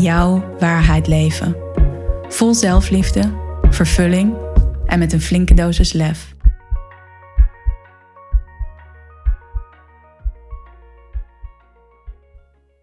jouw 0.00 0.56
waarheid 0.58 1.06
leven. 1.06 1.56
Vol 2.28 2.54
zelfliefde, 2.54 3.34
vervulling 3.70 4.36
en 4.86 4.98
met 4.98 5.12
een 5.12 5.20
flinke 5.20 5.54
dosis 5.54 5.92
lef. 5.92 6.34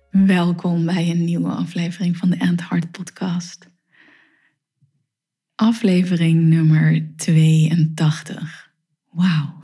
Welkom 0.10 0.86
bij 0.86 1.10
een 1.10 1.24
nieuwe 1.24 1.50
aflevering 1.50 2.18
van 2.18 2.30
de 2.30 2.36
End 2.36 2.70
Heart 2.70 2.92
podcast. 2.92 3.68
Aflevering 5.56 6.44
nummer 6.44 7.08
82. 7.16 8.72
Wauw. 9.12 9.60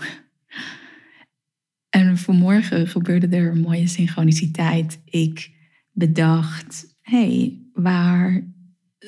En 1.90 2.18
vanmorgen 2.18 2.88
gebeurde 2.88 3.28
er 3.28 3.52
een 3.52 3.62
mooie 3.62 3.88
synchroniciteit. 3.88 5.02
Ik 5.06 5.52
bedacht 5.92 6.98
hey, 7.10 7.62
waar 7.74 8.44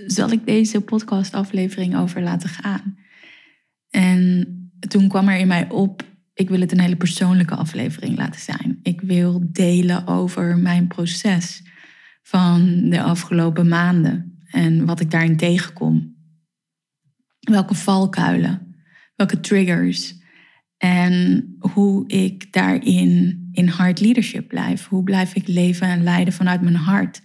zal 0.08 0.32
ik 0.32 0.46
deze 0.46 0.82
podcastaflevering 0.82 1.96
over 1.96 2.21
laten 2.21 2.49
gaan? 2.49 2.98
En 3.90 4.46
toen 4.80 5.08
kwam 5.08 5.27
er 5.27 5.38
in 5.38 5.48
mij 5.48 5.70
op, 5.70 6.04
ik 6.34 6.49
wil 6.49 6.60
het 6.60 6.71
een 6.71 6.80
hele 6.80 6.96
persoonlijke 6.96 7.55
aflevering 7.55 8.18
laten 8.18 8.41
zijn. 8.41 8.80
Ik 8.84 9.02
wil 9.02 9.41
delen 9.52 10.08
over 10.08 10.58
mijn 10.58 10.88
proces 10.88 11.63
van 12.21 12.90
de 12.90 13.02
afgelopen 13.02 13.68
maanden 13.68 14.40
en 14.46 14.86
wat 14.86 14.99
ik 14.99 15.12
daarin 15.12 15.38
tegenkom. 15.38 16.15
Welke 17.40 17.76
valkuilen, 17.76 18.76
welke 19.15 19.40
triggers 19.40 20.20
en 20.77 21.46
hoe 21.60 22.08
ik 22.08 22.54
daarin 22.54 23.48
in 23.52 23.68
hard 23.68 23.99
leadership 23.99 24.48
blijf. 24.48 24.88
Hoe 24.88 25.04
blijf 25.04 25.36
ik 25.36 25.48
leven 25.48 25.88
en 25.88 26.04
leiden 26.04 26.34
vanuit 26.34 26.62
mijn 26.62 26.76
hart? 26.76 27.21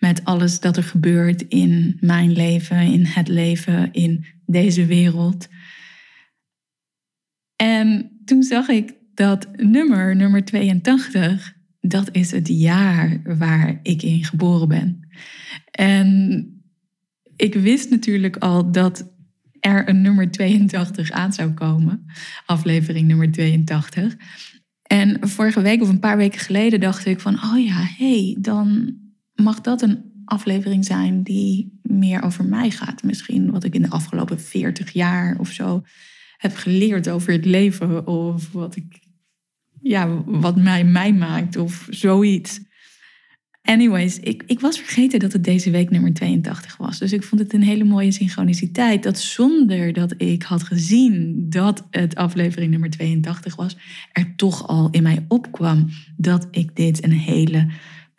Met 0.00 0.24
alles 0.24 0.60
dat 0.60 0.76
er 0.76 0.82
gebeurt 0.82 1.42
in 1.42 1.96
mijn 2.00 2.32
leven, 2.32 2.80
in 2.80 3.04
het 3.04 3.28
leven, 3.28 3.92
in 3.92 4.24
deze 4.46 4.86
wereld. 4.86 5.48
En 7.56 8.10
toen 8.24 8.42
zag 8.42 8.68
ik 8.68 8.92
dat 9.14 9.48
nummer, 9.56 10.16
nummer 10.16 10.44
82, 10.44 11.56
dat 11.80 12.08
is 12.12 12.30
het 12.30 12.48
jaar 12.48 13.20
waar 13.38 13.80
ik 13.82 14.02
in 14.02 14.24
geboren 14.24 14.68
ben. 14.68 15.08
En 15.70 16.62
ik 17.36 17.54
wist 17.54 17.90
natuurlijk 17.90 18.36
al 18.36 18.72
dat 18.72 19.12
er 19.60 19.88
een 19.88 20.00
nummer 20.00 20.30
82 20.30 21.10
aan 21.10 21.32
zou 21.32 21.52
komen, 21.52 22.06
aflevering 22.46 23.08
nummer 23.08 23.32
82. 23.32 24.16
En 24.82 25.28
vorige 25.28 25.60
week 25.60 25.82
of 25.82 25.88
een 25.88 25.98
paar 25.98 26.16
weken 26.16 26.40
geleden 26.40 26.80
dacht 26.80 27.06
ik 27.06 27.20
van, 27.20 27.34
oh 27.34 27.64
ja, 27.64 27.84
hé, 27.96 28.24
hey, 28.24 28.36
dan 28.40 28.94
mag 29.42 29.60
dat 29.60 29.82
een 29.82 30.10
aflevering 30.24 30.84
zijn 30.84 31.22
die 31.22 31.78
meer 31.82 32.22
over 32.22 32.44
mij 32.44 32.70
gaat. 32.70 33.02
Misschien 33.02 33.50
wat 33.50 33.64
ik 33.64 33.74
in 33.74 33.82
de 33.82 33.90
afgelopen 33.90 34.40
40 34.40 34.92
jaar 34.92 35.36
of 35.38 35.50
zo 35.50 35.82
heb 36.36 36.56
geleerd 36.56 37.08
over 37.08 37.32
het 37.32 37.44
leven. 37.44 38.06
Of 38.06 38.52
wat, 38.52 38.76
ik, 38.76 39.00
ja, 39.80 40.22
wat 40.24 40.56
mij 40.56 40.84
mij 40.84 41.12
maakt 41.12 41.56
of 41.56 41.86
zoiets. 41.90 42.60
Anyways, 43.62 44.18
ik, 44.18 44.42
ik 44.46 44.60
was 44.60 44.78
vergeten 44.78 45.18
dat 45.18 45.32
het 45.32 45.44
deze 45.44 45.70
week 45.70 45.90
nummer 45.90 46.14
82 46.14 46.76
was. 46.76 46.98
Dus 46.98 47.12
ik 47.12 47.22
vond 47.22 47.40
het 47.40 47.52
een 47.52 47.62
hele 47.62 47.84
mooie 47.84 48.10
synchroniciteit. 48.10 49.02
Dat 49.02 49.18
zonder 49.18 49.92
dat 49.92 50.14
ik 50.16 50.42
had 50.42 50.62
gezien 50.62 51.46
dat 51.48 51.86
het 51.90 52.14
aflevering 52.14 52.70
nummer 52.70 52.90
82 52.90 53.56
was, 53.56 53.76
er 54.12 54.36
toch 54.36 54.68
al 54.68 54.88
in 54.90 55.02
mij 55.02 55.24
opkwam 55.28 55.88
dat 56.16 56.48
ik 56.50 56.76
dit 56.76 57.04
een 57.04 57.12
hele 57.12 57.66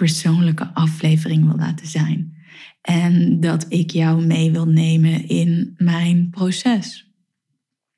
persoonlijke 0.01 0.73
aflevering 0.73 1.45
wil 1.45 1.55
laten 1.55 1.87
zijn. 1.87 2.33
En 2.81 3.39
dat 3.39 3.65
ik 3.69 3.91
jou 3.91 4.25
mee 4.25 4.51
wil 4.51 4.65
nemen 4.65 5.27
in 5.27 5.73
mijn 5.77 6.29
proces. 6.29 7.09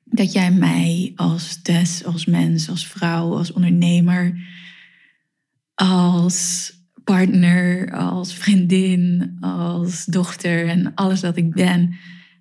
Dat 0.04 0.32
jij 0.32 0.52
mij 0.52 1.12
als 1.16 1.62
Tess, 1.62 2.04
als 2.04 2.26
mens, 2.26 2.68
als 2.68 2.86
vrouw, 2.86 3.36
als 3.36 3.52
ondernemer, 3.52 4.38
als 5.74 6.72
partner, 7.04 7.92
als 7.92 8.34
vriendin, 8.34 9.36
als 9.40 10.04
dochter 10.04 10.68
en 10.68 10.94
alles 10.94 11.20
dat 11.20 11.36
ik 11.36 11.50
ben, 11.54 11.94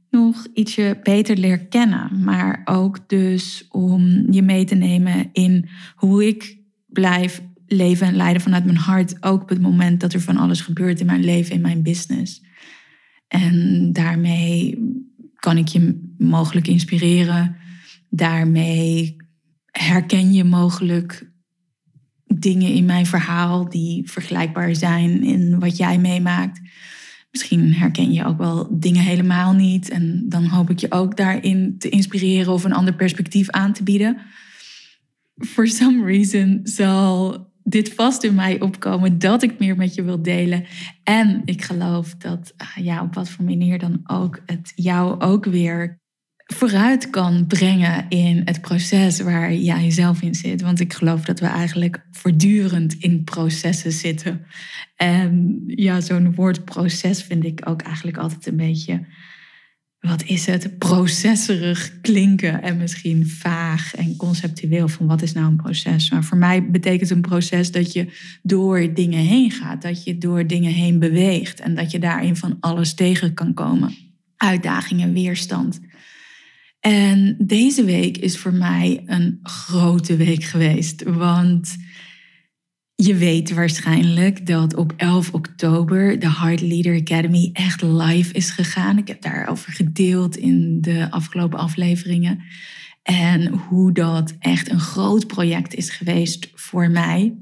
nog 0.09 0.47
ietsje 0.53 0.99
beter 1.03 1.37
leer 1.37 1.65
kennen. 1.65 2.23
Maar 2.23 2.61
ook 2.65 3.09
dus 3.09 3.65
om 3.69 4.31
je 4.31 4.41
mee 4.41 4.65
te 4.65 4.75
nemen 4.75 5.29
in 5.31 5.69
hoe 5.95 6.27
ik 6.27 6.57
blijf 6.87 7.41
leven 7.75 8.07
en 8.07 8.15
leiden 8.15 8.41
vanuit 8.41 8.65
mijn 8.65 8.77
hart. 8.77 9.23
Ook 9.23 9.41
op 9.41 9.49
het 9.49 9.61
moment 9.61 9.99
dat 9.99 10.13
er 10.13 10.21
van 10.21 10.37
alles 10.37 10.61
gebeurt 10.61 10.99
in 10.99 11.05
mijn 11.05 11.23
leven, 11.23 11.55
in 11.55 11.61
mijn 11.61 11.83
business. 11.83 12.41
En 13.27 13.89
daarmee 13.93 14.79
kan 15.35 15.57
ik 15.57 15.67
je 15.67 16.13
mogelijk 16.17 16.67
inspireren. 16.67 17.55
Daarmee 18.09 19.15
herken 19.65 20.33
je 20.33 20.43
mogelijk 20.43 21.31
dingen 22.25 22.73
in 22.73 22.85
mijn 22.85 23.05
verhaal 23.05 23.69
die 23.69 24.09
vergelijkbaar 24.09 24.75
zijn 24.75 25.23
in 25.23 25.59
wat 25.59 25.77
jij 25.77 25.97
meemaakt. 25.97 26.61
Misschien 27.31 27.73
herken 27.73 28.13
je 28.13 28.25
ook 28.25 28.37
wel 28.37 28.79
dingen 28.79 29.03
helemaal 29.03 29.53
niet. 29.53 29.89
En 29.89 30.25
dan 30.29 30.45
hoop 30.45 30.69
ik 30.69 30.79
je 30.79 30.91
ook 30.91 31.17
daarin 31.17 31.75
te 31.77 31.89
inspireren 31.89 32.53
of 32.53 32.63
een 32.63 32.73
ander 32.73 32.95
perspectief 32.95 33.49
aan 33.49 33.73
te 33.73 33.83
bieden. 33.83 34.17
For 35.39 35.67
some 35.67 36.05
reason 36.05 36.59
zal 36.63 37.37
dit 37.63 37.93
vast 37.93 38.23
in 38.23 38.35
mij 38.35 38.61
opkomen 38.61 39.19
dat 39.19 39.43
ik 39.43 39.59
meer 39.59 39.75
met 39.75 39.95
je 39.95 40.03
wil 40.03 40.21
delen. 40.21 40.65
En 41.03 41.41
ik 41.45 41.63
geloof 41.63 42.15
dat 42.15 42.53
ah, 42.57 42.83
ja, 42.83 43.01
op 43.01 43.13
wat 43.13 43.29
voor 43.29 43.45
manier 43.45 43.79
dan 43.79 43.99
ook 44.03 44.41
het 44.45 44.71
jou 44.75 45.21
ook 45.21 45.45
weer 45.45 46.01
vooruit 46.45 47.09
kan 47.09 47.47
brengen 47.47 48.05
in 48.09 48.41
het 48.45 48.61
proces 48.61 49.19
waar 49.19 49.53
jij 49.53 49.91
zelf 49.91 50.21
in 50.21 50.35
zit. 50.35 50.61
Want 50.61 50.79
ik 50.79 50.93
geloof 50.93 51.25
dat 51.25 51.39
we 51.39 51.45
eigenlijk 51.45 52.05
voortdurend 52.11 52.93
in 52.93 53.23
processen 53.23 53.91
zitten. 53.91 54.45
En 54.95 55.63
ja, 55.67 56.01
zo'n 56.01 56.35
woord 56.35 56.65
proces 56.65 57.23
vind 57.23 57.45
ik 57.45 57.61
ook 57.69 57.81
eigenlijk 57.81 58.17
altijd 58.17 58.45
een 58.45 58.55
beetje 58.55 59.05
wat 60.07 60.23
is 60.23 60.45
het, 60.45 60.77
processerig 60.77 62.01
klinken 62.01 62.61
en 62.61 62.77
misschien 62.77 63.27
vaag 63.27 63.95
en 63.95 64.15
conceptueel 64.15 64.87
van 64.87 65.07
wat 65.07 65.21
is 65.21 65.33
nou 65.33 65.47
een 65.47 65.55
proces. 65.55 66.11
Maar 66.11 66.23
voor 66.23 66.37
mij 66.37 66.69
betekent 66.69 67.09
een 67.09 67.21
proces 67.21 67.71
dat 67.71 67.93
je 67.93 68.07
door 68.41 68.93
dingen 68.93 69.19
heen 69.19 69.51
gaat, 69.51 69.81
dat 69.81 70.03
je 70.03 70.17
door 70.17 70.47
dingen 70.47 70.71
heen 70.71 70.99
beweegt 70.99 71.59
en 71.59 71.75
dat 71.75 71.91
je 71.91 71.99
daarin 71.99 72.35
van 72.35 72.57
alles 72.59 72.93
tegen 72.93 73.33
kan 73.33 73.53
komen. 73.53 73.95
Uitdagingen, 74.37 75.13
weerstand. 75.13 75.79
En 76.79 77.35
deze 77.39 77.83
week 77.83 78.17
is 78.17 78.37
voor 78.37 78.53
mij 78.53 79.03
een 79.05 79.39
grote 79.43 80.15
week 80.15 80.43
geweest, 80.43 81.03
want 81.03 81.75
je 83.05 83.15
weet 83.15 83.53
waarschijnlijk 83.53 84.45
dat 84.45 84.75
op 84.75 84.93
11 84.97 85.33
oktober 85.33 86.19
de 86.19 86.31
Heart 86.31 86.61
Leader 86.61 86.95
Academy 86.95 87.49
echt 87.53 87.81
live 87.81 88.33
is 88.33 88.49
gegaan. 88.49 88.97
Ik 88.97 89.07
heb 89.07 89.21
daarover 89.21 89.71
gedeeld 89.71 90.37
in 90.37 90.81
de 90.81 91.11
afgelopen 91.11 91.59
afleveringen. 91.59 92.43
En 93.03 93.47
hoe 93.47 93.91
dat 93.91 94.35
echt 94.39 94.71
een 94.71 94.79
groot 94.79 95.27
project 95.27 95.73
is 95.73 95.89
geweest 95.89 96.49
voor 96.53 96.89
mij. 96.89 97.35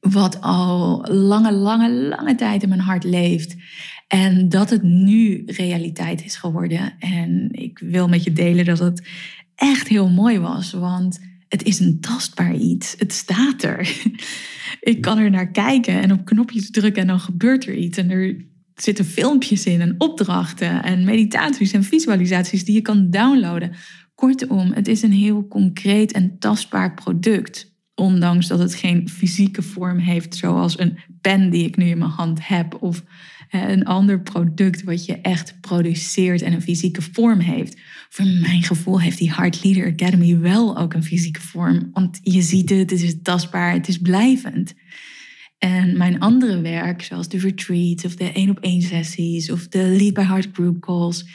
Wat 0.00 0.40
al 0.40 1.06
lange, 1.10 1.52
lange, 1.52 1.92
lange 1.92 2.34
tijd 2.34 2.62
in 2.62 2.68
mijn 2.68 2.80
hart 2.80 3.04
leeft. 3.04 3.56
En 4.08 4.48
dat 4.48 4.70
het 4.70 4.82
nu 4.82 5.42
realiteit 5.46 6.24
is 6.24 6.36
geworden. 6.36 6.94
En 6.98 7.48
ik 7.52 7.78
wil 7.78 8.08
met 8.08 8.24
je 8.24 8.32
delen 8.32 8.64
dat 8.64 8.78
het 8.78 9.08
echt 9.54 9.88
heel 9.88 10.08
mooi 10.08 10.38
was. 10.38 10.72
Want 10.72 11.20
het 11.52 11.62
is 11.62 11.78
een 11.78 12.00
tastbaar 12.00 12.54
iets. 12.54 12.94
Het 12.98 13.12
staat 13.12 13.62
er. 13.62 13.96
Ik 14.80 15.00
kan 15.00 15.18
er 15.18 15.30
naar 15.30 15.50
kijken 15.50 16.02
en 16.02 16.12
op 16.12 16.24
knopjes 16.24 16.70
drukken 16.70 17.02
en 17.02 17.08
dan 17.08 17.20
gebeurt 17.20 17.66
er 17.66 17.74
iets. 17.74 17.98
En 17.98 18.10
er 18.10 18.46
zitten 18.74 19.04
filmpjes 19.04 19.66
in 19.66 19.80
en 19.80 19.94
opdrachten 19.98 20.82
en 20.82 21.04
meditaties 21.04 21.72
en 21.72 21.84
visualisaties 21.84 22.64
die 22.64 22.74
je 22.74 22.80
kan 22.80 23.10
downloaden. 23.10 23.72
Kortom, 24.14 24.72
het 24.72 24.88
is 24.88 25.02
een 25.02 25.12
heel 25.12 25.48
concreet 25.48 26.12
en 26.12 26.38
tastbaar 26.38 26.94
product. 26.94 27.72
Ondanks 27.94 28.46
dat 28.46 28.58
het 28.58 28.74
geen 28.74 29.08
fysieke 29.08 29.62
vorm 29.62 29.98
heeft, 29.98 30.36
zoals 30.36 30.78
een 30.78 30.98
pen 31.20 31.50
die 31.50 31.66
ik 31.66 31.76
nu 31.76 31.84
in 31.84 31.98
mijn 31.98 32.10
hand 32.10 32.46
heb. 32.46 32.82
Of 32.82 33.02
een 33.60 33.84
ander 33.84 34.20
product 34.20 34.82
wat 34.82 35.04
je 35.04 35.20
echt 35.20 35.60
produceert 35.60 36.42
en 36.42 36.52
een 36.52 36.62
fysieke 36.62 37.02
vorm 37.02 37.38
heeft. 37.38 37.76
Voor 38.08 38.26
mijn 38.26 38.62
gevoel 38.62 39.00
heeft 39.00 39.18
die 39.18 39.34
Heart 39.34 39.64
Leader 39.64 39.92
Academy 39.92 40.38
wel 40.38 40.78
ook 40.78 40.94
een 40.94 41.04
fysieke 41.04 41.40
vorm. 41.40 41.90
Want 41.92 42.20
je 42.22 42.42
ziet 42.42 42.70
het, 42.70 42.90
het 42.90 43.02
is 43.02 43.14
tastbaar, 43.22 43.72
het 43.72 43.88
is 43.88 43.98
blijvend. 43.98 44.74
En 45.58 45.96
mijn 45.96 46.20
andere 46.20 46.60
werk, 46.60 47.02
zoals 47.02 47.28
de 47.28 47.38
retreats 47.38 48.04
of 48.04 48.16
de 48.16 48.32
één 48.32 48.50
op 48.50 48.58
één 48.58 48.82
sessies 48.82 49.50
of 49.50 49.68
de 49.68 49.78
Lead 49.78 50.14
by 50.14 50.22
Heart 50.22 50.48
group 50.52 50.80
calls, 50.80 51.26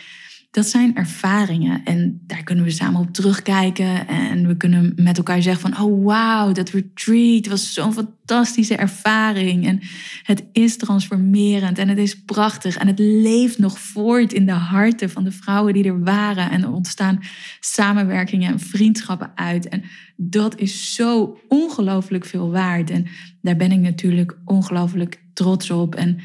dat 0.57 0.67
zijn 0.67 0.95
ervaringen 0.95 1.83
en 1.83 2.21
daar 2.25 2.43
kunnen 2.43 2.63
we 2.63 2.71
samen 2.71 3.01
op 3.01 3.13
terugkijken 3.13 4.07
en 4.07 4.47
we 4.47 4.57
kunnen 4.57 4.93
met 4.95 5.17
elkaar 5.17 5.41
zeggen 5.41 5.71
van 5.71 5.85
oh 5.85 6.03
wow, 6.03 6.55
dat 6.55 6.69
retreat 6.69 7.47
was 7.47 7.73
zo'n 7.73 7.93
fantastische 7.93 8.75
ervaring. 8.75 9.65
En 9.67 9.79
het 10.23 10.43
is 10.51 10.77
transformerend 10.77 11.77
en 11.77 11.89
het 11.89 11.97
is 11.97 12.23
prachtig 12.23 12.77
en 12.77 12.87
het 12.87 12.99
leeft 12.99 13.57
nog 13.57 13.79
voort 13.79 14.33
in 14.33 14.45
de 14.45 14.51
harten 14.51 15.09
van 15.09 15.23
de 15.23 15.31
vrouwen 15.31 15.73
die 15.73 15.83
er 15.83 16.03
waren. 16.03 16.51
En 16.51 16.63
er 16.63 16.71
ontstaan 16.71 17.19
samenwerkingen 17.59 18.51
en 18.51 18.59
vriendschappen 18.59 19.31
uit 19.35 19.67
en 19.67 19.83
dat 20.15 20.59
is 20.59 20.93
zo 20.93 21.39
ongelooflijk 21.47 22.25
veel 22.25 22.51
waard. 22.51 22.89
En 22.89 23.07
daar 23.41 23.55
ben 23.55 23.71
ik 23.71 23.79
natuurlijk 23.79 24.37
ongelooflijk 24.45 25.21
trots 25.33 25.71
op 25.71 25.95
en 25.95 26.19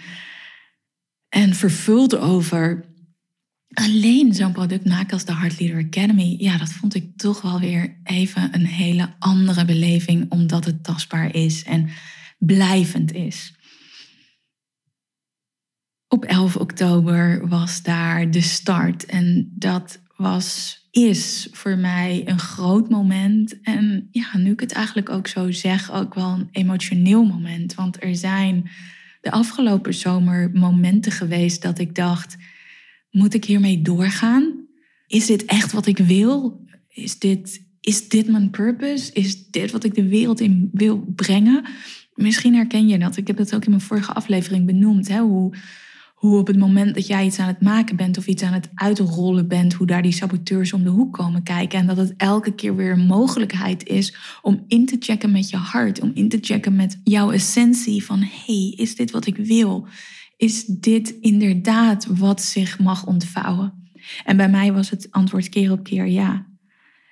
en 1.28 1.54
vervuld 1.54 2.18
over 2.18 2.90
alleen 3.74 4.34
zo'n 4.34 4.52
product 4.52 4.86
maken 4.86 5.12
als 5.12 5.24
de 5.24 5.34
Heart 5.34 5.60
Leader 5.60 5.84
Academy, 5.84 6.36
ja, 6.38 6.58
dat 6.58 6.72
vond 6.72 6.94
ik 6.94 7.16
toch 7.16 7.42
wel 7.42 7.60
weer 7.60 7.96
even 8.04 8.54
een 8.54 8.66
hele 8.66 9.14
andere 9.18 9.64
beleving, 9.64 10.30
omdat 10.30 10.64
het 10.64 10.84
tastbaar 10.84 11.34
is 11.34 11.62
en 11.62 11.88
blijvend 12.38 13.12
is. 13.12 13.54
Op 16.08 16.24
11 16.24 16.56
oktober 16.56 17.48
was 17.48 17.82
daar 17.82 18.30
de 18.30 18.40
start 18.40 19.06
en 19.06 19.52
dat 19.54 20.00
was, 20.16 20.80
is 20.90 21.48
voor 21.52 21.76
mij 21.76 22.22
een 22.24 22.38
groot 22.38 22.90
moment. 22.90 23.60
En 23.60 24.08
ja, 24.10 24.36
nu 24.36 24.52
ik 24.52 24.60
het 24.60 24.72
eigenlijk 24.72 25.08
ook 25.08 25.26
zo 25.26 25.50
zeg, 25.50 25.92
ook 25.92 26.14
wel 26.14 26.28
een 26.28 26.48
emotioneel 26.52 27.24
moment. 27.24 27.74
Want 27.74 28.02
er 28.02 28.16
zijn 28.16 28.70
de 29.20 29.30
afgelopen 29.30 29.94
zomer 29.94 30.50
momenten 30.52 31.12
geweest 31.12 31.62
dat 31.62 31.78
ik 31.78 31.94
dacht 31.94 32.36
moet 33.12 33.34
ik 33.34 33.44
hiermee 33.44 33.82
doorgaan? 33.82 34.66
Is 35.06 35.26
dit 35.26 35.44
echt 35.44 35.72
wat 35.72 35.86
ik 35.86 35.98
wil? 35.98 36.64
Is 36.88 37.18
dit, 37.18 37.62
is 37.80 38.08
dit 38.08 38.28
mijn 38.28 38.50
purpose? 38.50 39.12
Is 39.12 39.50
dit 39.50 39.70
wat 39.70 39.84
ik 39.84 39.94
de 39.94 40.08
wereld 40.08 40.40
in 40.40 40.70
wil 40.72 41.04
brengen? 41.14 41.64
Misschien 42.14 42.54
herken 42.54 42.88
je 42.88 42.98
dat. 42.98 43.16
Ik 43.16 43.26
heb 43.26 43.36
dat 43.36 43.54
ook 43.54 43.64
in 43.64 43.70
mijn 43.70 43.82
vorige 43.82 44.12
aflevering 44.12 44.66
benoemd. 44.66 45.08
Hè? 45.08 45.20
Hoe, 45.20 45.54
hoe 46.14 46.38
op 46.38 46.46
het 46.46 46.58
moment 46.58 46.94
dat 46.94 47.06
jij 47.06 47.24
iets 47.24 47.38
aan 47.38 47.46
het 47.46 47.60
maken 47.60 47.96
bent 47.96 48.18
of 48.18 48.26
iets 48.26 48.42
aan 48.42 48.52
het 48.52 48.68
uitrollen 48.74 49.48
bent, 49.48 49.72
hoe 49.72 49.86
daar 49.86 50.02
die 50.02 50.12
saboteurs 50.12 50.72
om 50.72 50.82
de 50.82 50.90
hoek 50.90 51.12
komen 51.12 51.42
kijken. 51.42 51.78
En 51.78 51.86
dat 51.86 51.96
het 51.96 52.14
elke 52.16 52.54
keer 52.54 52.76
weer 52.76 52.92
een 52.92 53.06
mogelijkheid 53.06 53.86
is 53.86 54.16
om 54.42 54.64
in 54.68 54.86
te 54.86 54.96
checken 54.98 55.32
met 55.32 55.50
je 55.50 55.56
hart, 55.56 56.00
om 56.00 56.10
in 56.14 56.28
te 56.28 56.38
checken 56.40 56.76
met 56.76 57.00
jouw 57.04 57.30
essentie 57.30 58.04
van 58.04 58.18
hey, 58.46 58.74
is 58.76 58.94
dit 58.94 59.10
wat 59.10 59.26
ik 59.26 59.36
wil? 59.36 59.86
Is 60.42 60.64
dit 60.64 61.10
inderdaad 61.20 62.06
wat 62.06 62.42
zich 62.42 62.78
mag 62.78 63.06
ontvouwen? 63.06 63.90
En 64.24 64.36
bij 64.36 64.48
mij 64.48 64.72
was 64.72 64.90
het 64.90 65.10
antwoord 65.10 65.48
keer 65.48 65.72
op 65.72 65.82
keer 65.82 66.06
ja. 66.06 66.46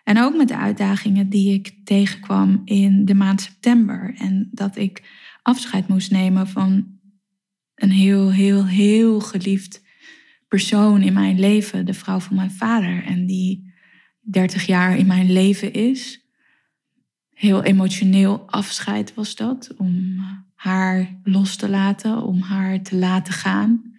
En 0.05 0.19
ook 0.19 0.37
met 0.37 0.49
de 0.49 0.57
uitdagingen 0.57 1.29
die 1.29 1.55
ik 1.55 1.75
tegenkwam 1.85 2.63
in 2.65 3.05
de 3.05 3.15
maand 3.15 3.41
september. 3.41 4.15
En 4.19 4.49
dat 4.53 4.77
ik 4.77 5.03
afscheid 5.43 5.89
moest 5.89 6.11
nemen 6.11 6.49
van 6.49 6.99
een 7.75 7.91
heel, 7.91 8.33
heel, 8.33 8.67
heel 8.67 9.21
geliefd 9.21 9.83
persoon 10.49 11.03
in 11.03 11.13
mijn 11.13 11.41
leven. 11.41 11.87
De 11.87 11.95
vrouw 11.95 12.21
van 12.21 12.37
mijn 12.37 12.51
vader. 12.51 13.05
En 13.05 13.27
die 13.27 13.75
30 14.21 14.67
jaar 14.67 14.97
in 14.97 15.07
mijn 15.07 15.33
leven 15.33 15.73
is. 15.73 16.27
Heel 17.31 17.63
emotioneel 17.63 18.51
afscheid 18.51 19.15
was 19.15 19.35
dat. 19.35 19.75
Om 19.77 20.21
haar 20.61 21.21
los 21.23 21.57
te 21.57 21.69
laten, 21.69 22.23
om 22.23 22.41
haar 22.41 22.83
te 22.83 22.97
laten 22.97 23.33
gaan. 23.33 23.95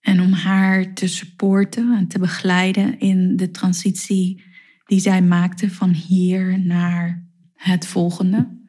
En 0.00 0.20
om 0.20 0.32
haar 0.32 0.92
te 0.92 1.06
supporten 1.06 1.96
en 1.96 2.08
te 2.08 2.18
begeleiden 2.18 2.98
in 2.98 3.36
de 3.36 3.50
transitie 3.50 4.44
die 4.84 5.00
zij 5.00 5.22
maakte 5.22 5.70
van 5.70 5.90
hier 5.90 6.60
naar 6.60 7.26
het 7.54 7.86
volgende. 7.86 8.60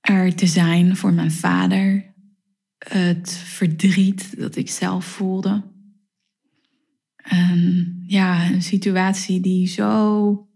Er 0.00 0.34
te 0.34 0.46
zijn 0.46 0.96
voor 0.96 1.12
mijn 1.12 1.32
vader, 1.32 2.14
het 2.78 3.32
verdriet 3.32 4.38
dat 4.38 4.56
ik 4.56 4.70
zelf 4.70 5.04
voelde. 5.04 5.72
En 7.16 7.94
ja, 8.06 8.50
een 8.50 8.62
situatie 8.62 9.40
die, 9.40 9.66
zo, 9.66 10.48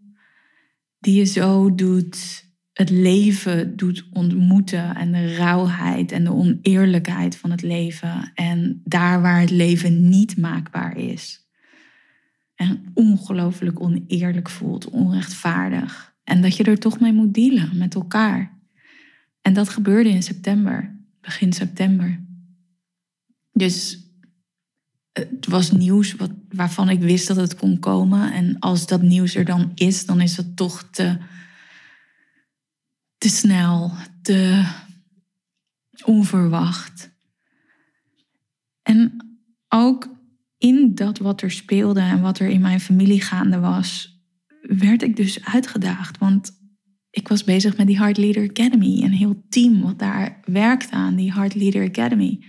die 0.99 1.15
je 1.15 1.25
zo 1.25 1.75
doet 1.75 2.51
het 2.73 2.89
leven 2.89 3.75
doet 3.75 4.05
ontmoeten 4.11 4.95
en 4.95 5.11
de 5.11 5.35
rauwheid 5.35 6.11
en 6.11 6.23
de 6.23 6.31
oneerlijkheid 6.31 7.37
van 7.37 7.51
het 7.51 7.61
leven 7.61 8.31
en 8.33 8.81
daar 8.83 9.21
waar 9.21 9.39
het 9.39 9.51
leven 9.51 10.09
niet 10.09 10.37
maakbaar 10.37 10.97
is. 10.97 11.47
En 12.55 12.91
ongelooflijk 12.93 13.81
oneerlijk 13.81 14.49
voelt, 14.49 14.89
onrechtvaardig. 14.89 16.15
En 16.23 16.41
dat 16.41 16.57
je 16.57 16.63
er 16.63 16.79
toch 16.79 16.99
mee 16.99 17.13
moet 17.13 17.33
dealen 17.33 17.77
met 17.77 17.95
elkaar. 17.95 18.57
En 19.41 19.53
dat 19.53 19.69
gebeurde 19.69 20.09
in 20.09 20.23
september, 20.23 20.95
begin 21.21 21.53
september. 21.53 22.23
Dus 23.51 24.07
het 25.11 25.47
was 25.47 25.71
nieuws 25.71 26.15
wat, 26.15 26.31
waarvan 26.49 26.89
ik 26.89 26.99
wist 26.99 27.27
dat 27.27 27.37
het 27.37 27.55
kon 27.55 27.79
komen. 27.79 28.33
En 28.33 28.59
als 28.59 28.87
dat 28.87 29.01
nieuws 29.01 29.35
er 29.35 29.45
dan 29.45 29.71
is, 29.75 30.05
dan 30.05 30.21
is 30.21 30.37
het 30.37 30.55
toch 30.55 30.87
te 30.91 31.17
te 33.23 33.29
snel, 33.29 33.91
te 34.21 34.65
onverwacht. 36.05 37.11
En 38.81 39.27
ook 39.67 40.09
in 40.57 40.95
dat 40.95 41.17
wat 41.17 41.41
er 41.41 41.51
speelde 41.51 41.99
en 41.99 42.21
wat 42.21 42.39
er 42.39 42.47
in 42.47 42.61
mijn 42.61 42.79
familie 42.79 43.21
gaande 43.21 43.59
was, 43.59 44.21
werd 44.61 45.01
ik 45.01 45.15
dus 45.15 45.45
uitgedaagd. 45.45 46.17
Want 46.17 46.51
ik 47.09 47.27
was 47.27 47.43
bezig 47.43 47.77
met 47.77 47.87
die 47.87 47.97
Heart 47.97 48.17
Leader 48.17 48.49
Academy, 48.49 49.03
een 49.03 49.11
heel 49.11 49.43
team 49.49 49.81
wat 49.81 49.99
daar 49.99 50.39
werkte 50.45 50.91
aan 50.91 51.15
die 51.15 51.33
Heart 51.33 51.55
Leader 51.55 51.87
Academy. 51.87 52.45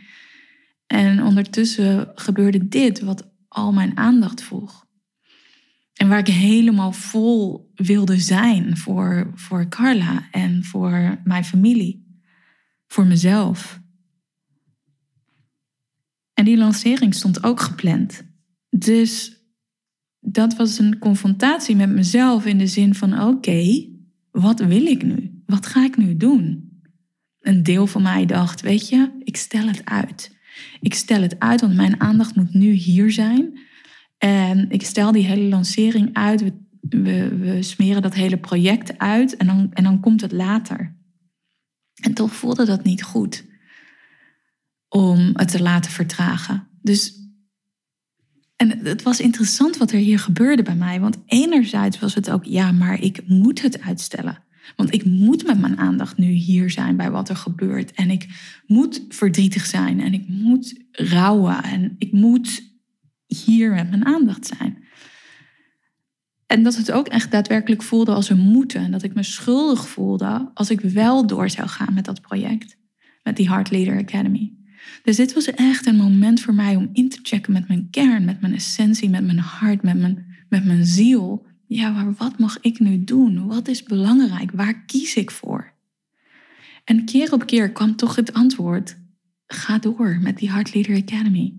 En 0.87 1.23
ondertussen 1.23 2.13
gebeurde 2.15 2.69
dit 2.69 3.01
wat 3.01 3.31
al 3.49 3.73
mijn 3.73 3.97
aandacht 3.97 4.43
vroeg. 4.43 4.87
En 5.95 6.09
waar 6.09 6.19
ik 6.19 6.35
helemaal 6.35 6.93
vol 6.93 7.64
wilde 7.75 8.19
zijn 8.19 8.77
voor, 8.77 9.31
voor 9.35 9.69
Carla 9.69 10.29
en 10.31 10.65
voor 10.65 11.21
mijn 11.25 11.45
familie. 11.45 12.03
Voor 12.87 13.07
mezelf. 13.07 13.81
En 16.35 16.45
die 16.45 16.57
lancering 16.57 17.15
stond 17.15 17.45
ook 17.45 17.61
gepland. 17.61 18.23
Dus 18.69 19.43
dat 20.21 20.57
was 20.57 20.79
een 20.79 20.99
confrontatie 20.99 21.77
met 21.77 21.91
mezelf 21.91 22.47
in 22.47 22.59
de 22.59 22.67
zin 22.67 22.95
van: 22.95 23.21
oké, 23.21 23.89
wat 24.31 24.61
wil 24.61 24.87
ik 24.87 25.03
nu? 25.03 25.43
Wat 25.47 25.67
ga 25.67 25.85
ik 25.85 25.97
nu 25.97 26.17
doen? 26.17 26.73
Een 27.41 27.63
deel 27.63 27.87
van 27.87 28.03
mij 28.03 28.27
dacht: 28.27 28.61
weet 28.61 28.89
je, 28.89 29.11
ik 29.19 29.37
stel 29.37 29.67
het 29.67 29.85
uit. 29.85 30.37
Ik 30.81 30.95
stel 30.95 31.23
het 31.23 31.39
uit, 31.39 31.61
want 31.61 31.75
mijn 31.75 32.01
aandacht 32.01 32.37
moet 32.37 32.55
nu 32.55 32.71
hier 32.71 33.13
zijn. 33.13 33.59
En 34.19 34.71
ik 34.71 34.83
stel 34.83 35.13
die 35.13 35.25
hele 35.25 35.49
lancering 35.49 36.11
uit. 36.13 36.51
We, 36.89 37.37
we 37.37 37.63
smeren 37.63 38.03
dat 38.03 38.15
hele 38.15 38.39
project 38.39 38.99
uit 38.99 39.37
en 39.37 39.47
dan, 39.47 39.71
en 39.73 39.85
dan 39.85 40.01
komt 40.01 40.21
het 40.21 40.33
later. 40.33 40.97
En 42.03 42.15
toch 42.15 42.35
voelde 42.35 42.65
dat 42.65 42.85
niet 42.85 43.03
goed 43.03 43.45
om 44.89 45.31
het 45.33 45.49
te 45.51 45.63
laten 45.63 45.91
vertragen. 45.91 46.69
Dus 46.83 47.23
en 48.57 48.79
het 48.79 49.03
was 49.03 49.21
interessant 49.21 49.77
wat 49.77 49.93
er 49.93 49.99
hier 49.99 50.19
gebeurde 50.19 50.63
bij 50.63 50.75
mij. 50.75 51.01
Want 51.01 51.19
enerzijds 51.27 51.99
was 51.99 52.15
het 52.15 52.31
ook, 52.31 52.45
ja, 52.45 52.73
maar 52.73 53.01
ik 53.01 53.29
moet 53.29 53.63
het 53.63 53.81
uitstellen. 53.81 54.43
Want 54.77 54.95
ik 54.95 55.05
moet 55.05 55.47
met 55.47 55.61
mijn 55.61 55.79
aandacht 55.79 56.17
nu 56.17 56.27
hier 56.27 56.71
zijn 56.71 56.97
bij 56.97 57.11
wat 57.11 57.29
er 57.29 57.37
gebeurt. 57.37 57.93
En 57.93 58.11
ik 58.11 58.29
moet 58.67 59.05
verdrietig 59.09 59.67
zijn. 59.67 60.01
En 60.01 60.13
ik 60.13 60.29
moet 60.29 60.85
rouwen. 60.91 61.63
En 61.63 61.95
ik 61.99 62.13
moet 62.13 62.63
hier 63.27 63.73
met 63.73 63.91
mijn 63.91 64.05
aandacht 64.05 64.47
zijn. 64.59 64.84
En 66.55 66.63
dat 66.63 66.77
het 66.77 66.93
ook 66.93 67.09
echt 67.09 67.31
daadwerkelijk 67.31 67.83
voelde 67.83 68.13
als 68.13 68.29
een 68.29 68.39
moeten. 68.39 68.81
En 68.81 68.91
dat 68.91 69.03
ik 69.03 69.15
me 69.15 69.23
schuldig 69.23 69.89
voelde 69.89 70.51
als 70.55 70.71
ik 70.71 70.81
wel 70.81 71.27
door 71.27 71.51
zou 71.51 71.69
gaan 71.69 71.95
met 71.95 72.05
dat 72.05 72.21
project. 72.21 72.77
Met 73.23 73.37
die 73.37 73.49
Heart 73.49 73.71
Leader 73.71 73.99
Academy. 73.99 74.53
Dus 75.03 75.17
dit 75.17 75.35
was 75.35 75.51
echt 75.51 75.87
een 75.87 75.97
moment 75.97 76.41
voor 76.41 76.55
mij 76.55 76.77
om 76.77 76.91
in 76.93 77.09
te 77.09 77.19
checken 77.23 77.53
met 77.53 77.69
mijn 77.69 77.89
kern, 77.91 78.25
met 78.25 78.41
mijn 78.41 78.55
essentie, 78.55 79.11
met 79.11 79.25
mijn 79.25 79.39
hart, 79.39 79.83
met 79.83 79.99
mijn, 79.99 80.27
met 80.49 80.65
mijn 80.65 80.85
ziel. 80.85 81.47
ja, 81.67 81.91
maar 81.91 82.15
wat 82.15 82.39
mag 82.39 82.59
ik 82.61 82.79
nu 82.79 83.05
doen? 83.05 83.47
Wat 83.47 83.69
is 83.69 83.83
belangrijk? 83.83 84.51
Waar 84.51 84.85
kies 84.85 85.17
ik 85.17 85.31
voor? 85.31 85.73
En 86.85 87.05
keer 87.05 87.33
op 87.33 87.47
keer 87.47 87.73
kwam 87.73 87.97
toch 87.97 88.17
het 88.17 88.33
antwoord: 88.33 88.97
ga 89.47 89.79
door 89.79 90.19
met 90.23 90.37
die 90.37 90.51
Heart 90.51 90.75
Leader 90.75 90.97
Academy. 90.97 91.57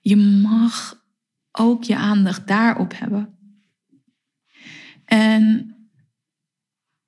Je 0.00 0.16
mag 0.16 1.04
ook 1.52 1.84
je 1.84 1.96
aandacht 1.96 2.46
daarop 2.46 2.98
hebben. 2.98 3.37
En 5.08 5.74